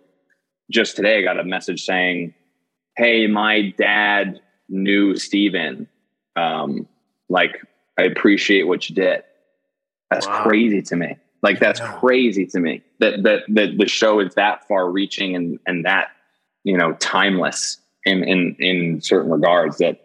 [0.71, 2.35] Just today, I got a message saying,
[2.97, 5.89] "Hey, my dad knew Steven.
[6.37, 6.87] Um,
[7.29, 7.61] like,
[7.99, 9.23] I appreciate what you did."
[10.11, 10.43] That's Wow.
[10.45, 11.17] crazy to me.
[11.43, 11.93] Like, that's Yeah.
[11.99, 16.09] crazy to me that that that the show is that far reaching and and that
[16.65, 20.01] you know timeless in in in certain regards that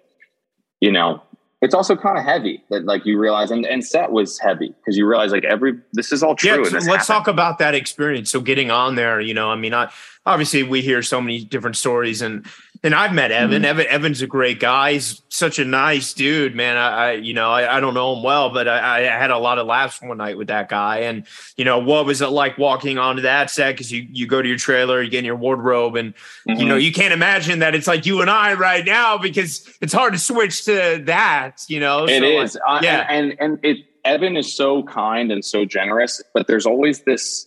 [0.81, 1.21] you know
[1.61, 4.95] it's also kind of heavy that like you realize and, and set was heavy because
[4.95, 7.05] you realize like every this is all true Yeah, so let's happened.
[7.05, 8.29] talk about that experience.
[8.29, 9.91] So getting on there, you know, I mean, I,
[10.25, 12.45] obviously we hear so many different stories, and
[12.83, 13.57] and I've met Evan.
[13.57, 13.65] Mm-hmm.
[13.65, 14.93] Evan Evan's a great guy.
[14.93, 16.77] He's such a nice dude, man.
[16.77, 19.37] I, I you know, I, I don't know him well, but I, I had a
[19.37, 20.99] lot of laughs one night with that guy.
[20.99, 21.25] And
[21.55, 23.73] you know, what was it like walking onto that set?
[23.73, 26.13] Because you you go to your trailer, you get in your wardrobe, and
[26.47, 26.59] Mhm.
[26.59, 29.93] you know, you can't imagine that it's like you and I right now because it's
[29.93, 31.63] hard to switch to that.
[31.67, 33.07] You know, It So, is, like, yeah.
[33.09, 37.45] and, and and it Evan is so kind and so generous, but there's always this,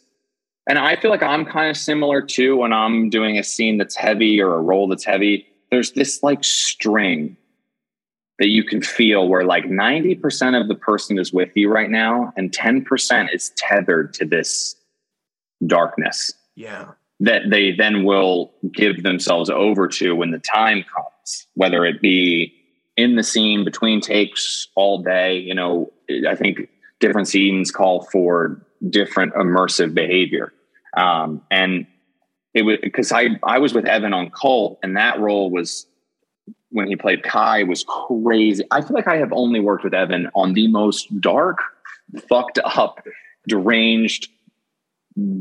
[0.68, 3.96] and I feel like I'm kind of similar too when I'm doing a scene that's
[3.96, 5.46] heavy or a role that's heavy.
[5.70, 7.36] There's this like string
[8.40, 12.32] that you can feel where like 90% of the person is with you right now,
[12.36, 14.74] and 10% is tethered to this
[15.66, 16.88] darkness yeah,
[17.20, 22.54] that they then will give themselves over to when the time comes, whether it be
[22.96, 25.36] in the scene between takes all day.
[25.36, 25.92] You know,
[26.26, 30.52] I think different scenes call for different immersive behavior.
[30.96, 31.86] Um, and
[32.54, 35.86] it was because I, I was with Evan on Cult, and that role was
[36.70, 38.64] when he played Kai was crazy.
[38.70, 41.58] I feel like I have only worked with Evan on the most dark,
[42.28, 43.04] fucked up,
[43.48, 44.28] deranged,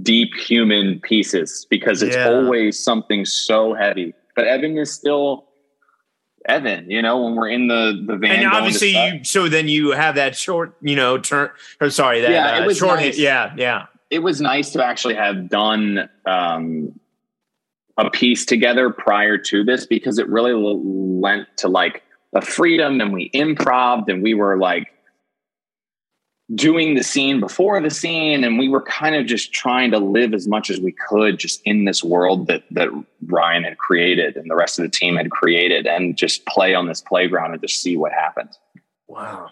[0.01, 2.29] deep human pieces because it's Yeah.
[2.29, 4.13] always something so heavy.
[4.35, 5.48] But Evan is still
[6.45, 8.31] Evan, you know, when we're in the the van.
[8.43, 11.49] and obviously you so then you have that short you know turn
[11.81, 13.17] or sorry that Yeah, it uh, was short nice.
[13.17, 16.99] yeah yeah it was nice to actually have done um,
[17.97, 20.81] a piece together prior to this because it really l-
[21.21, 24.87] lent to like a freedom and we improved and we were like
[26.55, 30.33] doing the scene before the scene and we were kind of just trying to live
[30.33, 32.89] as much as we could just in this world that that
[33.27, 36.87] Ryan had created and the rest of the team had created and just play on
[36.87, 38.49] this playground and just see what happened.
[39.07, 39.51] wow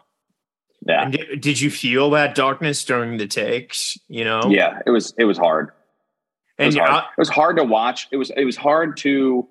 [0.88, 1.04] Yeah.
[1.04, 5.14] and did, did you feel that darkness during the takes you know Yeah, it was
[5.20, 5.70] it was hard.
[6.58, 7.04] It and was hard.
[7.16, 8.08] it was hard to watch.
[8.12, 9.48] It was it was hard to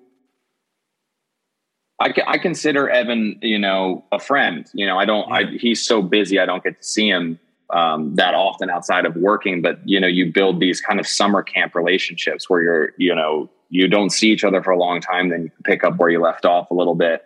[1.99, 4.69] I, I consider Evan, you know, a friend.
[4.73, 5.31] You know, I don't.
[5.31, 7.39] I, he's so busy, I don't get to see him
[7.71, 9.61] um, that often outside of working.
[9.61, 13.49] But you know, you build these kind of summer camp relationships where you're, you know,
[13.69, 16.21] you don't see each other for a long time, then you pick up where you
[16.21, 17.25] left off a little bit.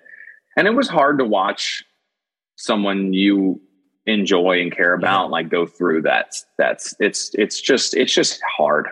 [0.57, 1.84] And it was hard to watch
[2.55, 3.61] someone you
[4.05, 5.32] enjoy and care about yeah.
[5.32, 6.34] like go through that.
[6.57, 8.88] That's it's it's just it's just hard,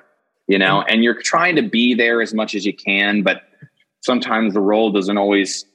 [0.47, 0.81] you know.
[0.83, 3.43] And you're trying to be there as much as you can, but
[4.01, 5.65] sometimes the role doesn't always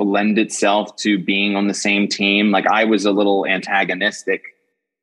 [0.00, 2.50] lend itself to being on the same team.
[2.50, 4.42] Like I was a little antagonistic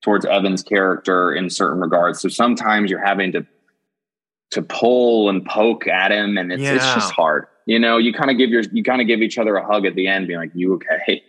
[0.01, 2.21] towards Evan's character in certain regards.
[2.21, 3.45] So sometimes you're having to
[4.51, 6.75] to pull and poke at him and it's yeah.
[6.75, 7.45] it's just hard.
[7.67, 9.85] You know, you kind of give your you kind of give each other a hug
[9.85, 11.23] at the end, being like, You okay?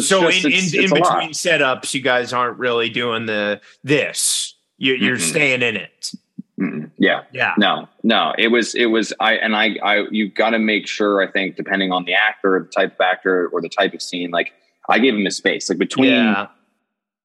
[0.00, 4.54] so just, in, in, it's in between setups, you guys aren't really doing the this.
[4.78, 5.22] You, are mm-hmm.
[5.22, 6.12] staying in it.
[6.58, 6.90] Mm-mm.
[6.98, 7.22] Yeah.
[7.32, 7.54] Yeah.
[7.56, 11.22] No, no, it was, it was, I, and I, I, you got to make sure,
[11.22, 14.30] I think, depending on the actor, the type of actor or the type of scene,
[14.30, 14.52] like
[14.88, 16.48] I gave him a space, like between, yeah.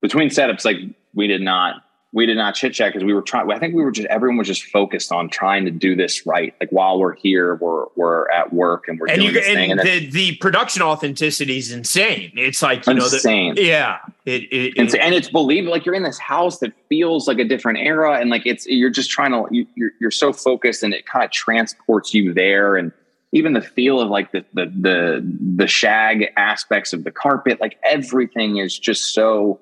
[0.01, 0.77] between setups, like
[1.15, 1.82] we did not
[2.13, 3.51] we did not chit chat because we were trying.
[3.51, 6.53] I think we were just everyone was just focused on trying to do this right.
[6.59, 9.55] Like while we're here, we're we're at work and we're and doing you, this and
[9.55, 9.71] thing.
[9.71, 12.31] And the, the production authenticity is insane.
[12.35, 13.49] It's like you insane.
[13.49, 15.73] know, the, yeah, it, it, it, and it's believable.
[15.73, 18.91] Like you're in this house that feels like a different era, and like it's you're
[18.91, 22.77] just trying to you, you're you're so focused, and it kind of transports you there,
[22.77, 22.91] and
[23.31, 27.79] even the feel of like the the the the shag aspects of the carpet, like
[27.83, 29.59] everything is just so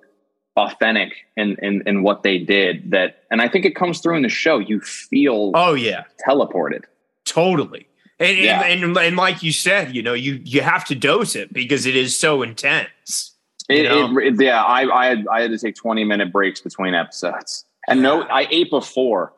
[0.58, 4.24] authentic in, in in what they did that and i think it comes through in
[4.24, 4.60] the show.
[4.60, 6.04] You feel oh yeah.
[6.28, 6.84] teleported.
[7.26, 7.88] Totally.
[8.20, 8.62] And, yeah.
[8.64, 11.86] and, and, and like you said you know you you have to dose it because
[11.86, 13.36] it is so intense.
[13.70, 17.66] It, it, yeah i i had, I had to take 20 minute breaks between episodes.
[17.88, 19.34] And no i ate before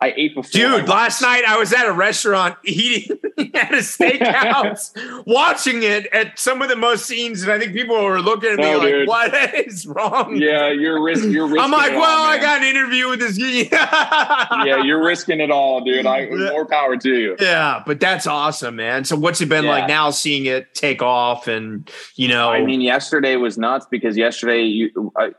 [0.00, 0.50] I ate before.
[0.52, 3.18] Dude, last night I was at a restaurant eating
[3.54, 4.92] at a steakhouse,
[5.26, 8.58] watching it at some of the most scenes, and I think people were looking at
[8.58, 9.08] me no, like, dude.
[9.08, 9.34] "What
[9.66, 11.32] is wrong?" Yeah, you're risking.
[11.32, 11.62] You're risking.
[11.62, 15.80] I'm like, "Well, all, I got an interview with this." yeah, you're risking it all,
[15.80, 16.06] dude.
[16.06, 17.36] I more power to you.
[17.40, 19.04] Yeah, but that's awesome, man.
[19.04, 19.70] So, what's it been yeah.
[19.70, 22.50] like now, seeing it take off, and you know?
[22.50, 25.12] I mean, yesterday was nuts because yesterday you.
[25.16, 25.32] I,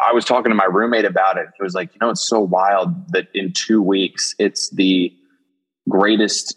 [0.00, 1.48] I was talking to my roommate about it.
[1.58, 5.14] It was like, you know, it's so wild that in two weeks, it's the
[5.88, 6.56] greatest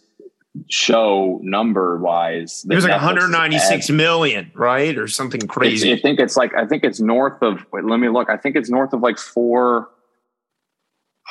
[0.69, 2.65] show number wise.
[2.69, 4.97] It was like 196 million, right?
[4.97, 5.93] Or something crazy.
[5.93, 8.29] I think it's like, I think it's north of, wait, let me look.
[8.29, 9.89] I think it's north of like four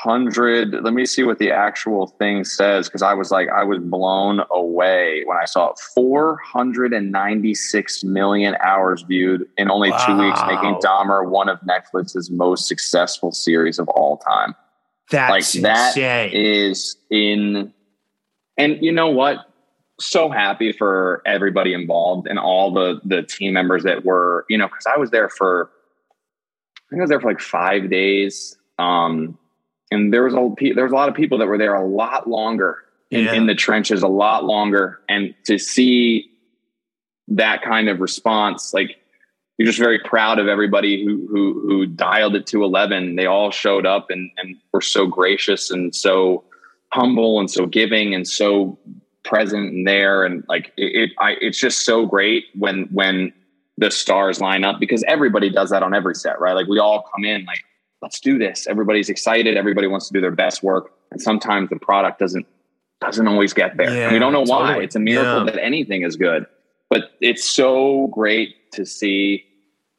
[0.02, 0.74] hundred.
[0.82, 4.42] Let me see what the actual thing says because I was like, I was blown
[4.50, 5.78] away when I saw it.
[5.94, 10.06] Four hundred and ninety-six million hours viewed in only wow.
[10.06, 14.54] two weeks, making Dahmer one of Netflix's most successful series of all time.
[15.10, 16.30] That's like that insane.
[16.32, 17.72] is in,
[18.56, 19.38] and you know what?
[20.00, 24.68] So happy for everybody involved and all the the team members that were, you know,
[24.68, 25.70] because I was there for,
[26.76, 28.56] I think I was there for like five days.
[28.78, 29.36] Um,
[29.90, 32.28] and there was a there was a lot of people that were there a lot
[32.28, 33.34] longer in, yeah.
[33.34, 36.30] in the trenches, a lot longer, and to see
[37.28, 38.98] that kind of response, like
[39.58, 43.50] you're just very proud of everybody who who who dialed it to 11 they all
[43.50, 46.44] showed up and and were so gracious and so
[46.92, 48.78] humble and so giving and so
[49.24, 50.24] present and there.
[50.24, 53.32] And like it, it I, it's just so great when when
[53.76, 56.54] the stars line up because everybody does that on every set right?
[56.54, 57.62] Like we all come in like
[58.02, 58.66] let's do this.
[58.66, 59.56] Everybody's excited.
[59.56, 60.92] Everybody wants to do their best work.
[61.10, 62.46] And sometimes the product doesn't
[63.00, 63.94] doesn't always get there.
[63.94, 64.74] Yeah, and we don't know totally.
[64.74, 64.82] why.
[64.82, 65.52] It's a miracle yeah.
[65.52, 66.46] that anything is good.
[66.90, 69.44] But it's so great to see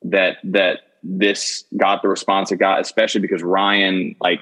[0.03, 4.41] that that this got the response it got, especially because Ryan, like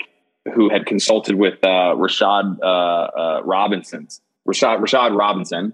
[0.54, 5.74] who had consulted with uh, Rashad uh, uh, Robinson's Rashad Rashad Robinson,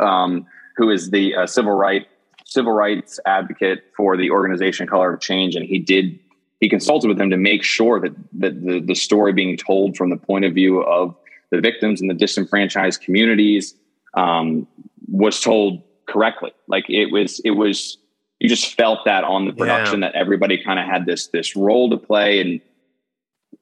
[0.00, 0.46] um,
[0.76, 2.06] who is the uh, civil right
[2.44, 6.18] civil rights advocate for the organization Color of Change, and he did
[6.60, 10.10] he consulted with them to make sure that, that the, the story being told from
[10.10, 11.14] the point of view of
[11.50, 13.74] the victims and the disenfranchised communities
[14.14, 14.66] um,
[15.06, 16.52] was told correctly.
[16.66, 17.98] Like it was, it was,
[18.40, 20.08] you just felt that on the production yeah.
[20.08, 22.40] that everybody kind of had this, this role to play.
[22.40, 22.60] And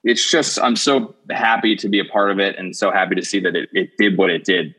[0.02, 3.24] it's just, I'm so happy to be a part of it and so happy to
[3.24, 4.74] see that it, it did what it did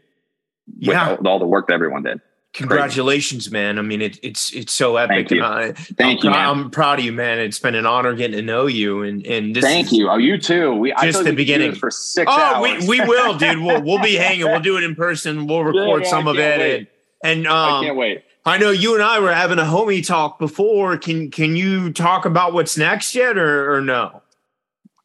[0.77, 1.11] yeah.
[1.11, 2.19] with all, all the work that everyone did.
[2.53, 3.77] Congratulations, man!
[3.77, 5.29] I mean, it, it's it's so epic.
[5.29, 5.43] Thank you.
[5.43, 6.37] I, Thank I'm you.
[6.37, 7.37] I'm proud of you, man.
[7.39, 10.09] It's been an honor getting to know you, and and this thank you.
[10.09, 10.73] Oh, you too.
[10.73, 12.31] We just the beginning for six.
[12.31, 12.87] Oh, hours.
[12.87, 13.59] we we will, dude.
[13.67, 14.45] We'll we'll be hanging.
[14.45, 15.45] We'll do it in person.
[15.45, 16.75] We'll record yeah, some of it, wait.
[17.23, 18.23] and, and um, I can't wait.
[18.45, 20.97] I know you and I were having a homie talk before.
[20.97, 24.21] Can can you talk about what's next yet, or or no?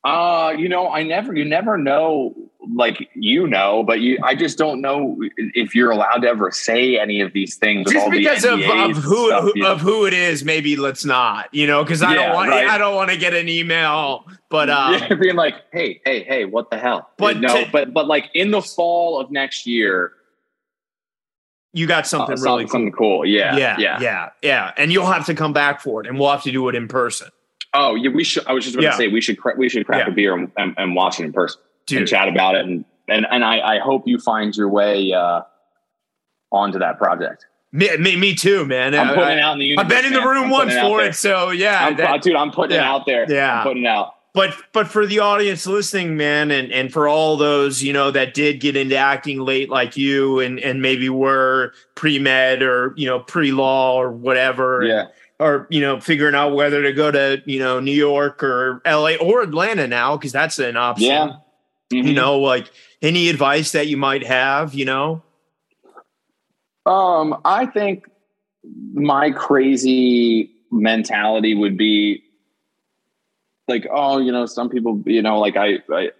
[0.05, 1.35] Uh, you know, I never.
[1.35, 2.35] You never know
[2.75, 6.99] like you know, but you, I just don't know if you're allowed to ever say
[6.99, 7.91] any of these things.
[7.91, 11.67] Just because of, of who, stuff, who of who it is, maybe let's not, you
[11.67, 12.69] know, because I yeah, don't want right.
[12.69, 16.45] I don't want to get an email, but um, yeah, being like, hey, hey, hey,
[16.45, 17.11] what the hell?
[17.17, 20.13] But no, to, but but like in the fall of next year.
[21.75, 23.21] You got something uh, really something cool.
[23.21, 23.27] cool.
[23.27, 26.31] Yeah, yeah, yeah, yeah, yeah, and you'll have to come back for it, and we'll
[26.31, 27.29] have to do it in person.
[27.75, 28.47] Oh, yeah, we should.
[28.47, 28.97] I was just going to yeah.
[28.97, 30.13] say we should we should crack yeah.
[30.13, 31.61] a beer and, and, and watch it in person.
[31.87, 31.99] Dude.
[31.99, 32.65] and chat about it.
[32.65, 35.43] And and and I, I hope you find your way uh,
[36.51, 37.47] onto that project.
[37.75, 38.95] Me, me, me too, man.
[38.95, 39.85] I'm putting I, it out in the universe.
[39.85, 42.37] I've been in the room once for it, so yeah, I'm, that, dude.
[42.37, 43.33] I'm putting yeah, it out there.
[43.33, 44.15] Yeah, I'm putting it out.
[44.35, 48.35] But but for the audience listening, man, and and for all those you know that
[48.35, 53.07] did get into acting late, like you, and and maybe were pre med or you
[53.07, 54.85] know pre law or whatever.
[54.85, 55.07] Yeah.
[55.39, 59.17] Or you know, figuring out whether to go to you know New York or L.A.
[59.17, 61.09] or Atlanta now because that's an option.
[61.09, 61.33] Yeah
[61.93, 62.09] Mm-hmm.
[62.09, 62.71] You know, like
[63.01, 65.23] any advice that you might have, you know?
[66.87, 68.07] Um, I think
[68.93, 72.23] my crazy mentality would be
[73.69, 76.11] like, oh, you know, some people, you know, like I, I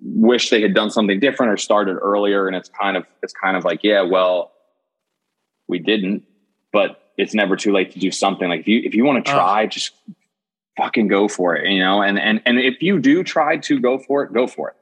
[0.00, 2.46] wish they had done something different or started earlier.
[2.46, 4.52] And it's kind of, it's kind of like, yeah, well,
[5.68, 6.24] we didn't,
[6.72, 8.48] but it's never too late to do something.
[8.48, 9.92] Like if you, if you want to try, uh, just
[10.76, 12.02] fucking go for it, you know?
[12.02, 14.76] And, and, and if you do try to go for it, go for it.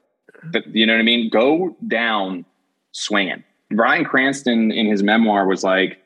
[0.53, 1.30] But you know what I mean?
[1.30, 2.45] Go down
[2.92, 3.45] swinging.
[3.70, 6.01] Bryan Cranston in his memoir was like,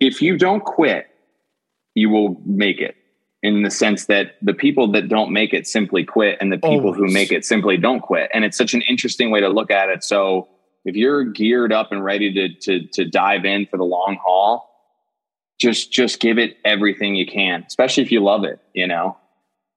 [0.00, 1.06] if you don't quit,
[1.94, 2.96] you will make it
[3.42, 6.80] in the sense that the people that don't make it simply quit and the people
[6.80, 6.96] Always.
[6.96, 8.30] who make it simply don't quit.
[8.32, 10.02] And it's such an interesting way to look at it.
[10.02, 10.48] So
[10.84, 14.73] if you're geared up and ready to, to, to dive in for the long haul,
[15.64, 19.16] just just give it everything you can, especially if you love it, you know.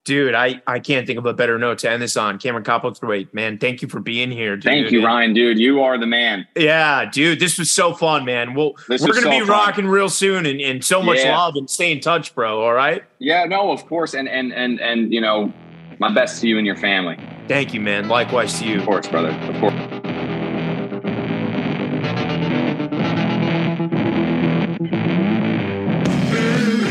[0.06, 2.40] Dude, I, I can't think of a better note to end this on.
[2.40, 4.56] Cameron Cowperthwaite, man, thank you for being here.
[4.56, 4.64] Dude.
[4.64, 5.60] Thank you, Ryan, dude.
[5.60, 6.48] You are the man.
[6.56, 8.54] Yeah, dude, this was so fun, man.
[8.54, 9.50] Well, this we're gonna so be fun.
[9.50, 11.38] rocking real soon, and, and so much yeah.
[11.38, 12.62] love and stay in touch, bro.
[12.62, 13.04] All right.
[13.20, 15.52] Yeah, no, of course, and and and and you know,
[16.00, 17.18] my best to you and your family.
[17.50, 18.08] Thank you, man.
[18.08, 18.80] Likewise to you.
[18.80, 19.32] Of course, brother.
[19.32, 19.97] Of course.